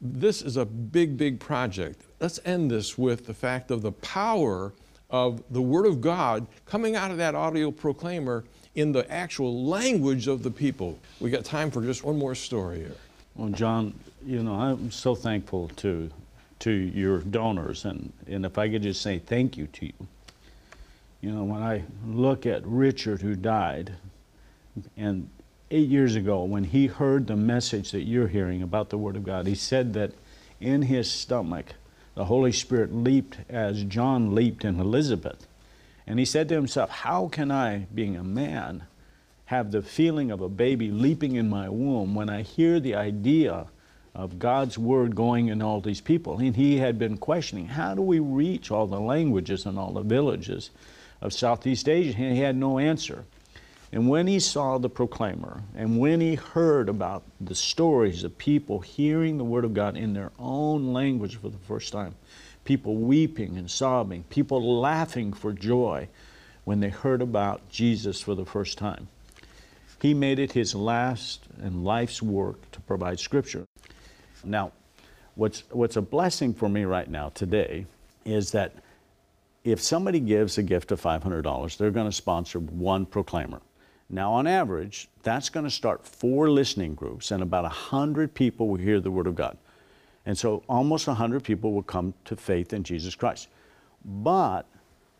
this 0.00 0.42
is 0.42 0.56
a 0.56 0.64
big, 0.64 1.16
big 1.16 1.40
project. 1.40 2.02
Let's 2.20 2.38
end 2.44 2.70
this 2.70 2.96
with 2.96 3.26
the 3.26 3.34
fact 3.34 3.70
of 3.70 3.82
the 3.82 3.92
power 3.92 4.72
of 5.10 5.42
the 5.50 5.62
Word 5.62 5.86
of 5.86 6.00
God 6.00 6.46
coming 6.66 6.94
out 6.96 7.10
of 7.10 7.16
that 7.16 7.34
audio 7.34 7.70
proclaimer 7.70 8.44
in 8.74 8.92
the 8.92 9.10
actual 9.10 9.64
language 9.64 10.28
of 10.28 10.42
the 10.42 10.50
people. 10.50 10.98
We 11.20 11.30
got 11.30 11.44
time 11.44 11.70
for 11.70 11.82
just 11.82 12.04
one 12.04 12.18
more 12.18 12.34
story 12.34 12.78
here. 12.78 12.96
Well, 13.34 13.48
John, 13.50 13.94
you 14.26 14.42
know, 14.42 14.54
I'm 14.54 14.90
so 14.90 15.14
thankful 15.14 15.68
to 15.76 16.10
to 16.58 16.70
your 16.70 17.18
donors, 17.18 17.84
and, 17.84 18.12
and 18.26 18.46
if 18.46 18.56
I 18.56 18.70
could 18.70 18.82
just 18.82 19.02
say 19.02 19.18
thank 19.18 19.58
you 19.58 19.66
to 19.66 19.86
you. 19.86 19.92
You 21.20 21.30
know, 21.30 21.44
when 21.44 21.62
I 21.62 21.84
look 22.06 22.46
at 22.46 22.66
Richard 22.66 23.20
who 23.20 23.36
died, 23.36 23.92
and 24.96 25.28
eight 25.70 25.88
years 25.88 26.14
ago 26.14 26.44
when 26.44 26.64
he 26.64 26.86
heard 26.86 27.26
the 27.26 27.36
message 27.36 27.90
that 27.90 28.02
you're 28.02 28.28
hearing 28.28 28.62
about 28.62 28.90
the 28.90 28.98
Word 28.98 29.16
of 29.16 29.24
God. 29.24 29.46
He 29.46 29.54
said 29.54 29.94
that 29.94 30.12
in 30.60 30.82
his 30.82 31.10
stomach, 31.10 31.74
the 32.14 32.26
Holy 32.26 32.52
Spirit 32.52 32.94
leaped 32.94 33.38
as 33.48 33.82
John 33.84 34.34
leaped 34.34 34.64
in 34.64 34.80
Elizabeth. 34.80 35.46
And 36.06 36.18
he 36.18 36.24
said 36.24 36.48
to 36.48 36.54
himself, 36.54 36.88
How 36.88 37.28
can 37.28 37.50
I, 37.50 37.86
being 37.94 38.16
a 38.16 38.22
man, 38.22 38.84
have 39.46 39.70
the 39.70 39.82
feeling 39.82 40.30
of 40.30 40.40
a 40.40 40.48
baby 40.48 40.90
leaping 40.90 41.34
in 41.34 41.50
my 41.50 41.68
womb 41.68 42.14
when 42.14 42.30
I 42.30 42.42
hear 42.42 42.80
the 42.80 42.94
idea 42.94 43.66
of 44.16 44.38
God's 44.38 44.78
Word 44.78 45.14
going 45.14 45.48
in 45.48 45.60
all 45.60 45.80
these 45.80 46.00
people? 46.00 46.38
And 46.38 46.56
he 46.56 46.78
had 46.78 46.98
been 46.98 47.18
questioning, 47.18 47.68
How 47.68 47.94
do 47.94 48.02
we 48.02 48.18
reach 48.18 48.70
all 48.70 48.86
the 48.86 48.98
languages 48.98 49.66
and 49.66 49.78
all 49.78 49.92
the 49.92 50.02
villages 50.02 50.70
of 51.20 51.32
Southeast 51.32 51.88
Asia? 51.88 52.16
And 52.18 52.34
he 52.34 52.40
had 52.40 52.56
no 52.56 52.78
answer. 52.78 53.24
And 53.92 54.08
when 54.08 54.26
he 54.26 54.40
saw 54.40 54.78
the 54.78 54.88
proclaimer, 54.88 55.62
and 55.76 56.00
when 56.00 56.20
he 56.20 56.34
heard 56.34 56.88
about 56.88 57.22
the 57.40 57.54
stories 57.54 58.24
of 58.24 58.36
people 58.36 58.80
hearing 58.80 59.38
the 59.38 59.44
Word 59.44 59.64
of 59.64 59.74
God 59.74 59.96
in 59.96 60.14
their 60.14 60.32
own 60.38 60.92
language 60.92 61.36
for 61.36 61.50
the 61.50 61.58
first 61.58 61.92
time, 61.92 62.14
people 62.64 62.96
weeping 62.96 63.56
and 63.56 63.70
sobbing, 63.70 64.24
people 64.24 64.80
laughing 64.80 65.32
for 65.32 65.52
joy 65.52 66.08
when 66.64 66.80
they 66.80 66.88
heard 66.88 67.22
about 67.22 67.68
Jesus 67.68 68.20
for 68.20 68.34
the 68.34 68.44
first 68.44 68.76
time, 68.76 69.08
he 70.02 70.14
made 70.14 70.38
it 70.38 70.52
his 70.52 70.74
last 70.74 71.44
and 71.62 71.84
life's 71.84 72.20
work 72.20 72.70
to 72.72 72.80
provide 72.80 73.20
Scripture. 73.20 73.65
Now, 74.46 74.72
what's, 75.34 75.64
what's 75.70 75.96
a 75.96 76.02
blessing 76.02 76.54
for 76.54 76.68
me 76.68 76.84
right 76.84 77.08
now 77.08 77.30
today 77.30 77.86
is 78.24 78.50
that 78.52 78.74
if 79.64 79.82
somebody 79.82 80.20
gives 80.20 80.58
a 80.58 80.62
gift 80.62 80.92
of 80.92 81.00
$500, 81.00 81.76
they're 81.76 81.90
going 81.90 82.06
to 82.06 82.12
sponsor 82.12 82.60
one 82.60 83.04
proclaimer. 83.04 83.60
Now, 84.08 84.32
on 84.34 84.46
average, 84.46 85.08
that's 85.22 85.48
going 85.48 85.64
to 85.64 85.70
start 85.70 86.06
four 86.06 86.48
listening 86.48 86.94
groups, 86.94 87.32
and 87.32 87.42
about 87.42 87.64
100 87.64 88.32
people 88.32 88.68
will 88.68 88.78
hear 88.78 89.00
the 89.00 89.10
Word 89.10 89.26
of 89.26 89.34
God. 89.34 89.58
And 90.26 90.38
so 90.38 90.62
almost 90.68 91.08
100 91.08 91.42
people 91.42 91.72
will 91.72 91.82
come 91.82 92.14
to 92.24 92.36
faith 92.36 92.72
in 92.72 92.84
Jesus 92.84 93.14
Christ. 93.14 93.48
But 94.04 94.66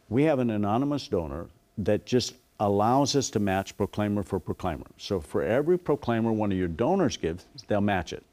we 0.09 0.23
have 0.25 0.39
an 0.39 0.51
anonymous 0.51 1.09
donor 1.09 1.47
that 1.79 2.07
just 2.07 2.35
allows 2.61 3.17
us 3.17 3.31
to 3.31 3.41
match 3.41 3.77
proclaimer 3.77 4.23
for 4.23 4.39
proclaimer. 4.39 4.87
So 4.97 5.21
for 5.21 5.43
every 5.43 5.79
proclaimer 5.79 6.33
one 6.33 6.53
of 6.53 6.59
your 6.59 6.69
donors 6.69 7.17
gives, 7.17 7.47
they'll 7.67 7.81
match 7.81 8.13
it. 8.13 8.25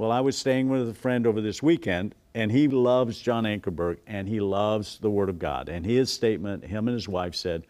Well, 0.00 0.12
I 0.12 0.20
was 0.20 0.38
staying 0.38 0.70
with 0.70 0.88
a 0.88 0.94
friend 0.94 1.26
over 1.26 1.42
this 1.42 1.62
weekend, 1.62 2.14
and 2.34 2.50
he 2.50 2.68
loves 2.68 3.20
John 3.20 3.44
Ankerberg 3.44 3.98
and 4.06 4.26
he 4.26 4.40
loves 4.40 4.96
the 4.98 5.10
Word 5.10 5.28
of 5.28 5.38
God. 5.38 5.68
And 5.68 5.84
his 5.84 6.10
statement, 6.10 6.64
him 6.64 6.88
and 6.88 6.94
his 6.94 7.06
wife 7.06 7.34
said, 7.34 7.64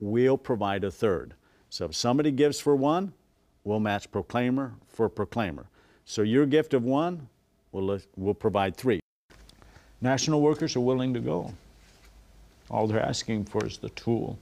We'll 0.00 0.36
provide 0.36 0.82
a 0.82 0.90
third. 0.90 1.34
So 1.70 1.84
if 1.84 1.94
somebody 1.94 2.32
gives 2.32 2.58
for 2.58 2.74
one, 2.74 3.12
we'll 3.62 3.78
match 3.78 4.10
proclaimer 4.10 4.74
for 4.88 5.08
proclaimer. 5.08 5.66
So 6.04 6.22
your 6.22 6.46
gift 6.46 6.74
of 6.74 6.82
one, 6.82 7.28
we'll, 7.70 8.00
we'll 8.16 8.34
provide 8.34 8.76
three. 8.76 8.98
National 10.00 10.40
workers 10.40 10.74
are 10.74 10.80
willing 10.80 11.14
to 11.14 11.20
go. 11.20 11.54
All 12.72 12.88
they're 12.88 13.00
asking 13.00 13.44
for 13.44 13.64
is 13.64 13.78
the 13.78 13.90
tool. 13.90 14.36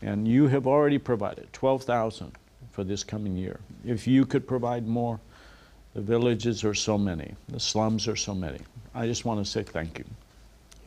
And 0.00 0.28
you 0.28 0.46
have 0.46 0.68
already 0.68 0.98
provided 0.98 1.52
12,000 1.52 2.30
for 2.70 2.84
this 2.84 3.02
coming 3.02 3.36
year. 3.36 3.58
If 3.84 4.06
you 4.06 4.24
could 4.24 4.46
provide 4.46 4.86
more, 4.86 5.18
the 5.94 6.00
villages 6.00 6.64
are 6.64 6.74
so 6.74 6.96
many, 6.96 7.34
the 7.48 7.60
slums 7.60 8.08
are 8.08 8.16
so 8.16 8.34
many. 8.34 8.58
I 8.94 9.06
just 9.06 9.24
want 9.24 9.44
to 9.44 9.50
say 9.50 9.62
thank 9.62 9.98
you. 9.98 10.04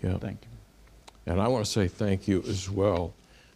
Yeah. 0.04 0.18
Thank 0.18 0.40
you. 0.44 1.32
And 1.32 1.42
I 1.42 1.48
want 1.48 1.66
to 1.66 1.72
say 1.72 1.88
thank 1.88 2.28
you 2.28 2.44
as 2.48 2.70
well. 2.70 3.14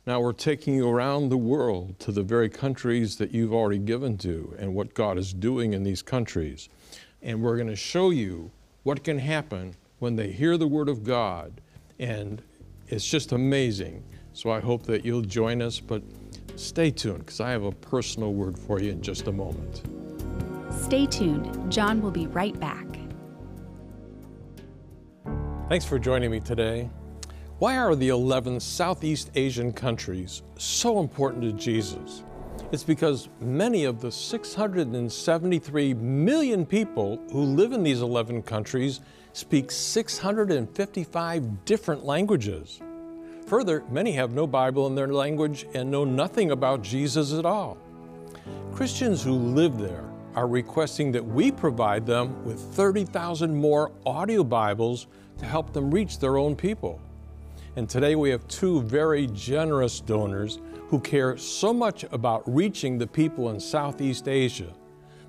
Now 0.07 0.19
we're 0.19 0.33
taking 0.33 0.73
you 0.73 0.89
around 0.89 1.29
the 1.29 1.38
world 1.38 1.99
to 1.99 2.12
the 2.12 2.23
very 2.23 2.49
countries 2.49 3.17
that 3.17 3.31
you've 3.31 3.53
already 3.53 3.77
given 3.77 4.17
to 4.19 4.55
and 4.57 4.73
what 4.73 4.93
God 4.93 5.17
is 5.17 5.33
doing 5.33 5.73
in 5.73 5.83
these 5.83 6.01
countries. 6.01 6.69
And 7.21 7.43
we're 7.43 7.57
going 7.57 7.67
to 7.67 7.75
show 7.75 8.09
you 8.09 8.49
what 8.83 9.03
can 9.03 9.19
happen 9.19 9.75
when 9.99 10.15
they 10.15 10.31
hear 10.31 10.57
the 10.57 10.67
Word 10.67 10.89
of 10.89 11.03
God. 11.03 11.62
And 11.99 12.41
it's 12.88 13.05
just 13.07 13.33
amazing. 13.33 14.03
So 14.33 14.49
I 14.49 14.62
hope 14.62 14.83
that 14.83 15.05
you'll 15.05 15.21
join 15.21 15.62
us, 15.62 15.79
but 15.79 16.01
stay 16.55 16.89
tuned 16.91 17.19
because 17.19 17.39
I 17.39 17.51
have 17.51 17.63
a 17.63 17.71
personal 17.71 18.33
word 18.33 18.57
for 18.57 18.79
you 18.79 18.91
in 18.91 19.01
just 19.01 19.27
a 19.27 19.31
moment. 19.31 19.83
Stay 20.79 21.05
tuned. 21.05 21.71
John 21.71 22.01
will 22.01 22.11
be 22.11 22.27
right 22.27 22.57
back. 22.59 22.85
Thanks 25.67 25.85
for 25.85 25.99
joining 25.99 26.31
me 26.31 26.39
today. 26.39 26.89
Why 27.59 27.77
are 27.77 27.93
the 27.95 28.09
11 28.09 28.59
Southeast 28.59 29.31
Asian 29.35 29.73
countries 29.73 30.41
so 30.57 30.99
important 30.99 31.43
to 31.43 31.51
Jesus? 31.51 32.23
It's 32.71 32.83
because 32.83 33.29
many 33.41 33.83
of 33.83 33.99
the 33.99 34.11
673 34.11 35.93
million 35.95 36.65
people 36.65 37.21
who 37.31 37.41
live 37.41 37.73
in 37.73 37.83
these 37.83 38.01
11 38.01 38.43
countries 38.43 39.01
speak 39.33 39.71
655 39.71 41.65
different 41.65 42.05
languages. 42.05 42.79
Further, 43.47 43.83
many 43.91 44.13
have 44.13 44.31
no 44.31 44.47
Bible 44.47 44.87
in 44.87 44.95
their 44.95 45.07
language 45.07 45.65
and 45.73 45.91
know 45.91 46.05
nothing 46.05 46.51
about 46.51 46.81
Jesus 46.81 47.33
at 47.33 47.45
all. 47.45 47.77
Christians 48.71 49.21
who 49.21 49.33
live 49.33 49.77
there 49.77 50.05
are 50.35 50.47
requesting 50.47 51.11
that 51.13 51.25
we 51.25 51.51
provide 51.51 52.05
them 52.05 52.43
with 52.45 52.59
30,000 52.59 53.55
more 53.55 53.91
audio 54.05 54.43
Bibles 54.43 55.07
to 55.37 55.45
help 55.45 55.73
them 55.73 55.91
reach 55.91 56.19
their 56.19 56.37
own 56.37 56.55
people. 56.55 57.01
And 57.75 57.89
today 57.89 58.15
we 58.15 58.29
have 58.29 58.47
two 58.47 58.81
very 58.81 59.27
generous 59.27 59.99
donors 59.99 60.59
who 60.89 60.99
care 60.99 61.37
so 61.37 61.73
much 61.73 62.03
about 62.11 62.43
reaching 62.53 62.97
the 62.97 63.07
people 63.07 63.49
in 63.49 63.59
Southeast 63.59 64.27
Asia 64.27 64.73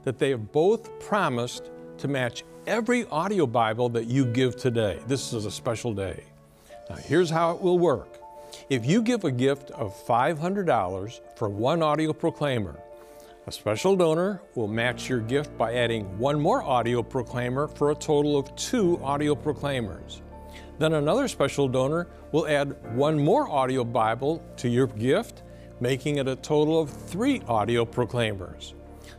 that 0.05 0.19
they 0.19 0.31
have 0.31 0.53
both 0.53 0.99
promised 1.01 1.71
to 1.99 2.09
match 2.09 2.45
every 2.67 3.07
audio 3.07 3.47
Bible 3.47 3.89
that 3.91 4.07
you 4.07 4.25
give 4.25 4.57
today. 4.57 4.99
This 5.07 5.33
is 5.33 5.45
a 5.45 5.51
special 5.51 5.93
day. 5.93 6.25
Now, 6.89 6.97
here's 6.97 7.31
how 7.31 7.53
it 7.53 7.61
will 7.61 7.79
work. 7.79 8.19
If 8.69 8.87
you 8.87 9.03
give 9.03 9.25
a 9.25 9.31
gift 9.31 9.71
of 9.73 9.95
$500 10.07 11.21
for 11.37 11.49
one 11.49 11.83
audio 11.83 12.13
proclaimer, 12.13 12.77
a 13.51 13.53
special 13.53 13.97
donor 13.97 14.41
will 14.55 14.69
match 14.69 15.09
your 15.09 15.19
gift 15.19 15.59
by 15.59 15.75
adding 15.75 16.05
one 16.17 16.39
more 16.39 16.63
audio 16.63 17.03
proclaimer 17.03 17.67
for 17.67 17.91
a 17.91 17.95
total 17.97 18.39
of 18.39 18.55
two 18.55 18.97
audio 19.03 19.35
proclaimers. 19.35 20.23
Then 20.79 20.93
another 20.93 21.27
special 21.27 21.67
donor 21.67 22.07
will 22.31 22.47
add 22.47 22.77
one 22.95 23.19
more 23.19 23.51
audio 23.51 23.83
Bible 23.83 24.41
to 24.59 24.69
your 24.69 24.87
gift, 24.87 25.43
making 25.81 26.19
it 26.19 26.29
a 26.29 26.37
total 26.37 26.81
of 26.81 26.91
three 26.91 27.43
audio 27.49 27.85
proclaimers. 27.85 28.75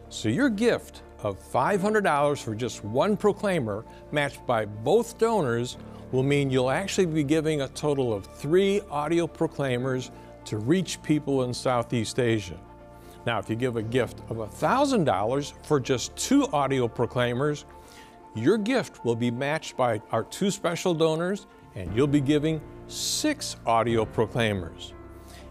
So 0.07 0.29
your 0.29 0.49
gift 0.49 1.01
of 1.19 1.37
$500 1.51 2.41
for 2.41 2.55
just 2.55 2.85
one 2.85 3.17
proclaimer, 3.17 3.83
matched 4.13 4.45
by 4.47 4.63
both 4.63 5.17
donors, 5.17 5.75
will 6.13 6.23
mean 6.23 6.49
you'll 6.49 6.71
actually 6.71 7.07
be 7.07 7.25
giving 7.25 7.63
a 7.63 7.67
total 7.67 8.13
of 8.13 8.25
three 8.27 8.79
audio 8.89 9.27
proclaimers 9.27 10.09
to 10.45 10.55
reach 10.57 11.03
people 11.03 11.43
in 11.43 11.53
Southeast 11.53 12.17
Asia. 12.17 12.57
Now, 13.25 13.37
if 13.39 13.49
you 13.49 13.55
give 13.55 13.75
a 13.75 13.83
gift 13.83 14.19
of 14.29 14.37
$1,000 14.37 15.65
for 15.65 15.79
just 15.79 16.15
two 16.15 16.47
audio 16.47 16.87
proclaimers, 16.87 17.65
your 18.33 18.57
gift 18.57 19.03
will 19.05 19.15
be 19.15 19.29
matched 19.29 19.77
by 19.77 20.01
our 20.11 20.23
two 20.23 20.49
special 20.49 20.93
donors, 20.93 21.47
and 21.75 21.95
you'll 21.95 22.07
be 22.07 22.21
giving 22.21 22.61
six 22.87 23.57
audio 23.65 24.05
proclaimers. 24.05 24.93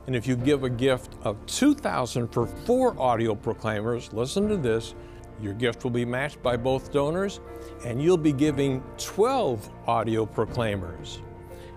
And 0.06 0.16
if 0.16 0.26
you 0.26 0.34
give 0.34 0.64
a 0.64 0.70
gift 0.70 1.14
of 1.22 1.44
2000 1.46 2.28
for 2.28 2.46
four 2.46 2.98
audio 3.00 3.34
proclaimers, 3.34 4.12
listen 4.12 4.48
to 4.48 4.56
this, 4.56 4.94
your 5.40 5.54
gift 5.54 5.84
will 5.84 5.90
be 5.90 6.04
matched 6.04 6.42
by 6.42 6.56
both 6.56 6.92
donors, 6.92 7.40
and 7.84 8.02
you'll 8.02 8.16
be 8.16 8.32
giving 8.32 8.82
12 8.98 9.70
audio 9.86 10.26
proclaimers. 10.26 11.20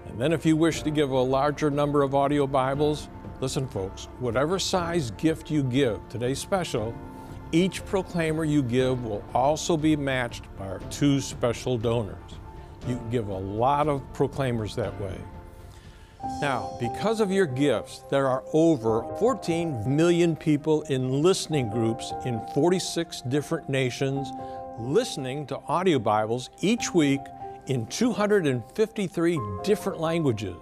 And 0.08 0.19
then 0.19 0.34
if 0.34 0.45
you 0.45 0.56
wish 0.56 0.82
to 0.84 0.91
give 0.91 1.12
a 1.12 1.21
larger 1.21 1.69
number 1.69 2.01
of 2.01 2.15
audio 2.15 2.47
Bibles, 2.47 3.10
listen 3.41 3.67
folks, 3.67 4.05
whatever 4.19 4.59
size 4.59 5.11
gift 5.11 5.51
you 5.51 5.63
give, 5.63 5.99
today's 6.09 6.39
special, 6.39 6.95
each 7.51 7.85
proclaimer 7.85 8.43
you 8.43 8.63
give 8.63 9.03
will 9.03 9.23
also 9.33 9.77
be 9.77 9.95
matched 9.95 10.43
by 10.57 10.67
our 10.67 10.79
two 10.89 11.21
special 11.21 11.77
donors. 11.77 12.17
You 12.87 13.01
give 13.11 13.27
a 13.27 13.37
lot 13.37 13.87
of 13.87 14.01
proclaimers 14.13 14.75
that 14.75 14.99
way. 14.99 15.15
Now, 16.41 16.75
because 16.79 17.19
of 17.19 17.31
your 17.31 17.45
gifts, 17.45 18.03
there 18.09 18.27
are 18.27 18.43
over 18.53 19.03
14 19.19 19.95
million 19.95 20.35
people 20.35 20.83
in 20.83 21.21
listening 21.21 21.69
groups 21.69 22.13
in 22.25 22.41
46 22.53 23.21
different 23.29 23.69
nations 23.69 24.29
listening 24.79 25.45
to 25.47 25.59
audio 25.67 25.99
Bibles 25.99 26.49
each 26.61 26.93
week 26.93 27.19
in 27.67 27.85
253 27.87 29.39
different 29.63 29.99
languages. 29.99 30.57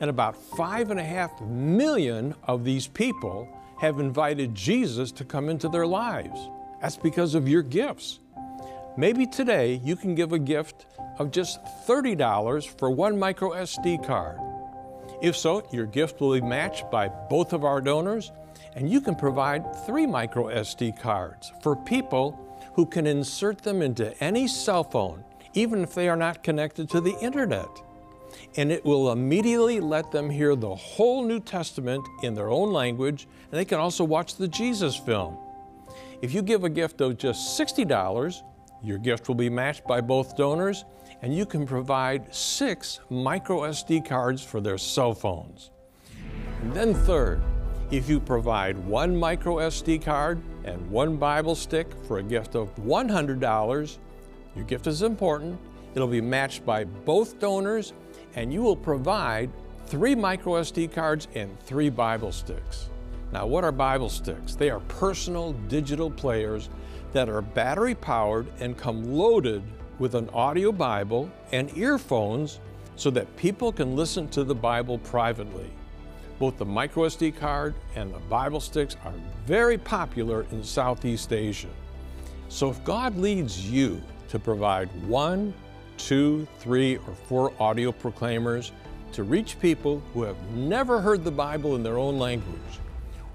And 0.00 0.08
about 0.08 0.36
five 0.36 0.90
and 0.90 0.98
a 0.98 1.04
half 1.04 1.40
million 1.42 2.34
of 2.44 2.64
these 2.64 2.86
people 2.86 3.48
have 3.80 4.00
invited 4.00 4.54
Jesus 4.54 5.12
to 5.12 5.24
come 5.24 5.48
into 5.48 5.68
their 5.68 5.86
lives. 5.86 6.48
That's 6.80 6.96
because 6.96 7.34
of 7.34 7.48
your 7.48 7.62
gifts. 7.62 8.18
Maybe 8.96 9.26
today 9.26 9.80
you 9.84 9.96
can 9.96 10.14
give 10.14 10.32
a 10.32 10.38
gift 10.38 10.86
of 11.18 11.30
just 11.30 11.62
$30 11.86 12.78
for 12.78 12.90
one 12.90 13.18
micro 13.18 13.50
SD 13.50 14.04
card. 14.06 14.38
If 15.22 15.36
so, 15.36 15.66
your 15.70 15.86
gift 15.86 16.20
will 16.20 16.32
be 16.32 16.40
matched 16.40 16.90
by 16.90 17.08
both 17.08 17.52
of 17.52 17.64
our 17.64 17.80
donors, 17.80 18.32
and 18.74 18.90
you 18.90 19.00
can 19.00 19.14
provide 19.14 19.76
three 19.84 20.06
micro 20.06 20.46
SD 20.46 20.98
cards 21.00 21.52
for 21.62 21.76
people 21.76 22.38
who 22.74 22.86
can 22.86 23.06
insert 23.06 23.58
them 23.58 23.82
into 23.82 24.16
any 24.22 24.48
cell 24.48 24.84
phone, 24.84 25.24
even 25.52 25.82
if 25.82 25.94
they 25.94 26.08
are 26.08 26.16
not 26.16 26.42
connected 26.42 26.88
to 26.88 27.00
the 27.00 27.18
internet. 27.20 27.68
And 28.56 28.70
it 28.70 28.84
will 28.84 29.12
immediately 29.12 29.80
let 29.80 30.10
them 30.10 30.30
hear 30.30 30.56
the 30.56 30.74
whole 30.74 31.24
New 31.24 31.40
Testament 31.40 32.06
in 32.22 32.34
their 32.34 32.48
own 32.48 32.72
language, 32.72 33.26
and 33.50 33.58
they 33.58 33.64
can 33.64 33.78
also 33.78 34.04
watch 34.04 34.36
the 34.36 34.48
Jesus 34.48 34.96
film. 34.96 35.36
If 36.22 36.34
you 36.34 36.42
give 36.42 36.64
a 36.64 36.68
gift 36.68 37.00
of 37.00 37.16
just 37.16 37.58
$60, 37.58 38.42
your 38.82 38.98
gift 38.98 39.28
will 39.28 39.34
be 39.34 39.50
matched 39.50 39.84
by 39.86 40.00
both 40.00 40.36
donors, 40.36 40.84
and 41.22 41.36
you 41.36 41.44
can 41.44 41.66
provide 41.66 42.34
six 42.34 43.00
micro 43.10 43.60
SD 43.60 44.06
cards 44.06 44.42
for 44.42 44.60
their 44.60 44.78
cell 44.78 45.14
phones. 45.14 45.70
And 46.62 46.72
then, 46.72 46.94
third, 46.94 47.42
if 47.90 48.08
you 48.08 48.20
provide 48.20 48.78
one 48.78 49.16
micro 49.16 49.56
SD 49.56 50.02
card 50.02 50.40
and 50.64 50.90
one 50.90 51.16
Bible 51.16 51.54
stick 51.54 51.88
for 52.06 52.18
a 52.18 52.22
gift 52.22 52.54
of 52.54 52.74
$100, 52.76 53.98
your 54.54 54.64
gift 54.64 54.86
is 54.86 55.02
important. 55.02 55.58
It'll 55.94 56.06
be 56.06 56.20
matched 56.20 56.64
by 56.64 56.84
both 56.84 57.40
donors, 57.40 57.92
and 58.34 58.52
you 58.52 58.62
will 58.62 58.76
provide 58.76 59.50
three 59.86 60.14
micro 60.14 60.54
SD 60.54 60.92
cards 60.92 61.28
and 61.34 61.58
three 61.60 61.90
Bible 61.90 62.32
sticks. 62.32 62.90
Now, 63.32 63.46
what 63.46 63.64
are 63.64 63.72
Bible 63.72 64.08
sticks? 64.08 64.54
They 64.54 64.70
are 64.70 64.80
personal 64.80 65.52
digital 65.68 66.10
players 66.10 66.68
that 67.12 67.28
are 67.28 67.42
battery 67.42 67.94
powered 67.94 68.46
and 68.60 68.76
come 68.76 69.12
loaded 69.12 69.62
with 69.98 70.14
an 70.14 70.28
audio 70.30 70.72
Bible 70.72 71.30
and 71.52 71.76
earphones 71.76 72.60
so 72.96 73.10
that 73.10 73.36
people 73.36 73.72
can 73.72 73.96
listen 73.96 74.28
to 74.28 74.44
the 74.44 74.54
Bible 74.54 74.98
privately. 74.98 75.70
Both 76.38 76.58
the 76.58 76.66
microSD 76.66 77.36
card 77.36 77.74
and 77.94 78.12
the 78.12 78.18
Bible 78.20 78.60
sticks 78.60 78.96
are 79.04 79.12
very 79.46 79.76
popular 79.78 80.46
in 80.50 80.64
Southeast 80.64 81.32
Asia. 81.32 81.68
So 82.48 82.70
if 82.70 82.82
God 82.82 83.16
leads 83.16 83.70
you 83.70 84.02
to 84.28 84.38
provide 84.38 84.88
one, 85.06 85.52
two, 86.06 86.46
three, 86.58 86.96
or 86.96 87.14
four 87.28 87.52
audio 87.60 87.92
proclaimers 87.92 88.72
to 89.12 89.22
reach 89.22 89.58
people 89.60 90.02
who 90.12 90.22
have 90.22 90.36
never 90.52 91.00
heard 91.00 91.24
the 91.24 91.30
Bible 91.30 91.76
in 91.76 91.82
their 91.82 91.98
own 91.98 92.18
language, 92.18 92.80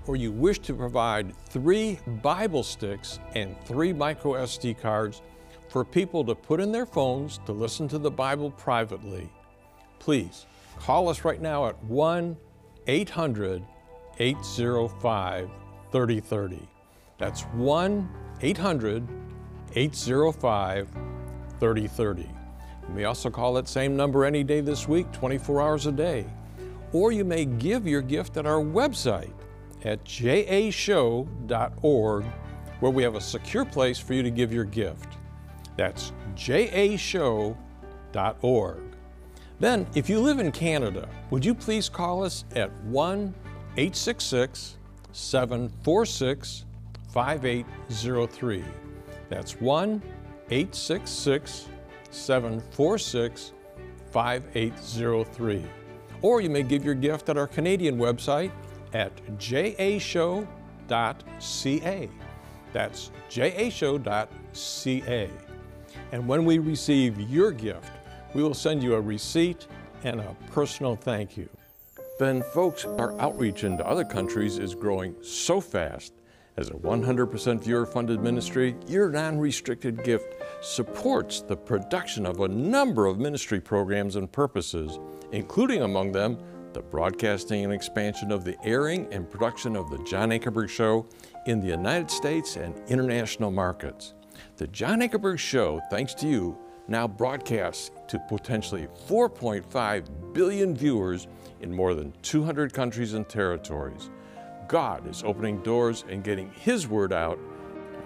or 0.07 0.15
you 0.15 0.31
wish 0.31 0.59
to 0.59 0.73
provide 0.73 1.35
three 1.47 1.99
Bible 2.21 2.63
sticks 2.63 3.19
and 3.33 3.55
three 3.65 3.93
micro 3.93 4.33
SD 4.33 4.79
cards 4.79 5.21
for 5.69 5.83
people 5.83 6.23
to 6.23 6.35
put 6.35 6.59
in 6.59 6.71
their 6.71 6.85
phones 6.85 7.39
to 7.45 7.51
listen 7.51 7.87
to 7.89 7.97
the 7.97 8.11
Bible 8.11 8.51
privately, 8.51 9.29
please 9.99 10.45
call 10.79 11.09
us 11.09 11.25
right 11.25 11.41
now 11.41 11.67
at 11.67 11.83
1 11.83 12.37
800 12.87 13.63
805 14.19 15.49
3030. 15.91 16.67
That's 17.17 17.41
1 17.41 18.09
800 18.41 19.07
805 19.75 20.87
3030. 21.59 22.29
You 22.87 22.95
may 22.95 23.05
also 23.05 23.29
call 23.29 23.53
that 23.53 23.67
same 23.67 23.95
number 23.95 24.25
any 24.25 24.43
day 24.43 24.61
this 24.61 24.87
week, 24.87 25.11
24 25.11 25.61
hours 25.61 25.85
a 25.87 25.91
day. 25.91 26.25
Or 26.93 27.11
you 27.11 27.25
may 27.25 27.45
give 27.45 27.87
your 27.87 28.01
gift 28.01 28.37
at 28.37 28.45
our 28.45 28.61
website 28.61 29.33
at 29.83 30.03
jashow.org, 30.05 31.25
where 32.79 32.91
we 32.91 33.03
have 33.03 33.15
a 33.15 33.21
secure 33.21 33.65
place 33.65 33.99
for 33.99 34.13
you 34.13 34.23
to 34.23 34.31
give 34.31 34.53
your 34.53 34.65
gift. 34.65 35.17
That's 35.77 36.11
jashow.org. 36.35 37.55
Then, 39.59 39.87
if 39.95 40.09
you 40.09 40.19
live 40.19 40.39
in 40.39 40.51
Canada, 40.51 41.07
would 41.29 41.45
you 41.45 41.55
please 41.55 41.87
call 41.87 42.23
us 42.23 42.43
at 42.55 42.71
1 42.83 43.33
866 43.77 44.77
746 45.11 46.65
5803. 47.15 48.63
That's 49.29 49.53
1 49.61 50.01
866 50.49 51.69
746 52.15 53.51
5803. 54.11 55.63
Or 56.21 56.41
you 56.41 56.49
may 56.49 56.63
give 56.63 56.85
your 56.85 56.95
gift 56.95 57.29
at 57.29 57.37
our 57.37 57.47
Canadian 57.47 57.97
website 57.97 58.51
at 58.93 59.15
jashow.ca. 59.37 60.47
That's 62.73 63.11
jashow.ca. 63.29 65.29
And 66.11 66.27
when 66.27 66.43
we 66.45 66.59
receive 66.59 67.19
your 67.19 67.51
gift, 67.51 67.91
we 68.33 68.43
will 68.43 68.53
send 68.53 68.83
you 68.83 68.93
a 68.95 69.01
receipt 69.01 69.67
and 70.03 70.19
a 70.19 70.35
personal 70.51 70.95
thank 70.95 71.37
you. 71.37 71.49
Then, 72.19 72.43
folks, 72.53 72.85
our 72.85 73.19
outreach 73.19 73.65
into 73.65 73.85
other 73.85 74.05
countries 74.05 74.57
is 74.57 74.75
growing 74.75 75.15
so 75.21 75.59
fast. 75.59 76.13
As 76.57 76.69
a 76.69 76.73
100% 76.73 77.61
viewer 77.61 77.85
funded 77.85 78.21
ministry, 78.21 78.77
your 78.87 79.09
non 79.09 79.37
restricted 79.37 80.05
gift 80.05 80.33
supports 80.65 81.41
the 81.41 81.55
production 81.55 82.25
of 82.25 82.39
a 82.39 82.47
number 82.47 83.05
of 83.05 83.19
ministry 83.19 83.61
programs 83.61 84.15
and 84.15 84.31
purposes, 84.31 84.97
including 85.31 85.83
among 85.83 86.11
them 86.11 86.39
the 86.73 86.81
broadcasting 86.81 87.63
and 87.63 87.71
expansion 87.71 88.31
of 88.31 88.43
the 88.43 88.57
airing 88.65 89.07
and 89.13 89.29
production 89.29 89.75
of 89.75 89.89
The 89.91 89.99
John 89.99 90.29
Ankerberg 90.31 90.67
Show 90.67 91.07
in 91.45 91.61
the 91.61 91.67
United 91.67 92.09
States 92.09 92.55
and 92.57 92.75
international 92.89 93.51
markets. 93.51 94.15
The 94.57 94.65
John 94.67 95.01
Ankerberg 95.01 95.37
Show, 95.37 95.81
thanks 95.91 96.15
to 96.15 96.27
you, 96.27 96.57
now 96.87 97.07
broadcasts 97.07 97.91
to 98.07 98.19
potentially 98.27 98.87
4.5 99.07 100.33
billion 100.33 100.75
viewers 100.75 101.27
in 101.61 101.71
more 101.73 101.93
than 101.93 102.11
200 102.23 102.73
countries 102.73 103.13
and 103.13 103.29
territories. 103.29 104.09
God 104.67 105.07
is 105.07 105.23
opening 105.23 105.61
doors 105.61 106.03
and 106.09 106.23
getting 106.23 106.51
His 106.51 106.87
word 106.87 107.13
out. 107.13 107.39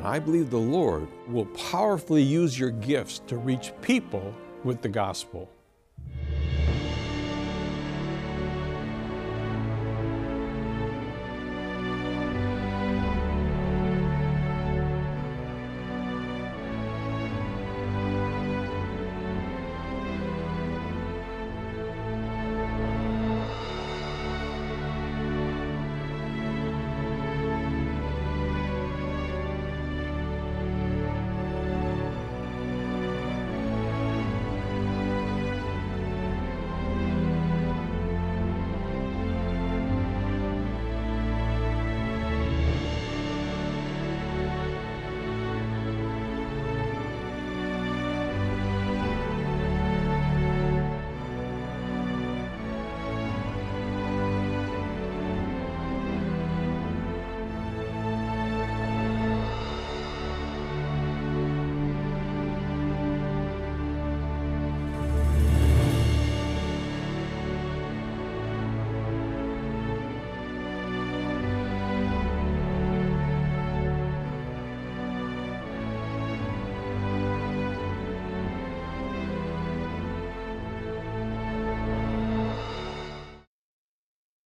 I 0.03 0.17
believe 0.17 0.49
the 0.49 0.57
Lord 0.57 1.07
will 1.27 1.47
powerfully 1.47 2.23
use 2.23 2.57
your 2.57 2.71
gifts 2.71 3.19
to 3.27 3.35
reach 3.35 3.73
people 3.81 4.33
with 4.63 4.81
the 4.81 4.87
gospel. 4.87 5.49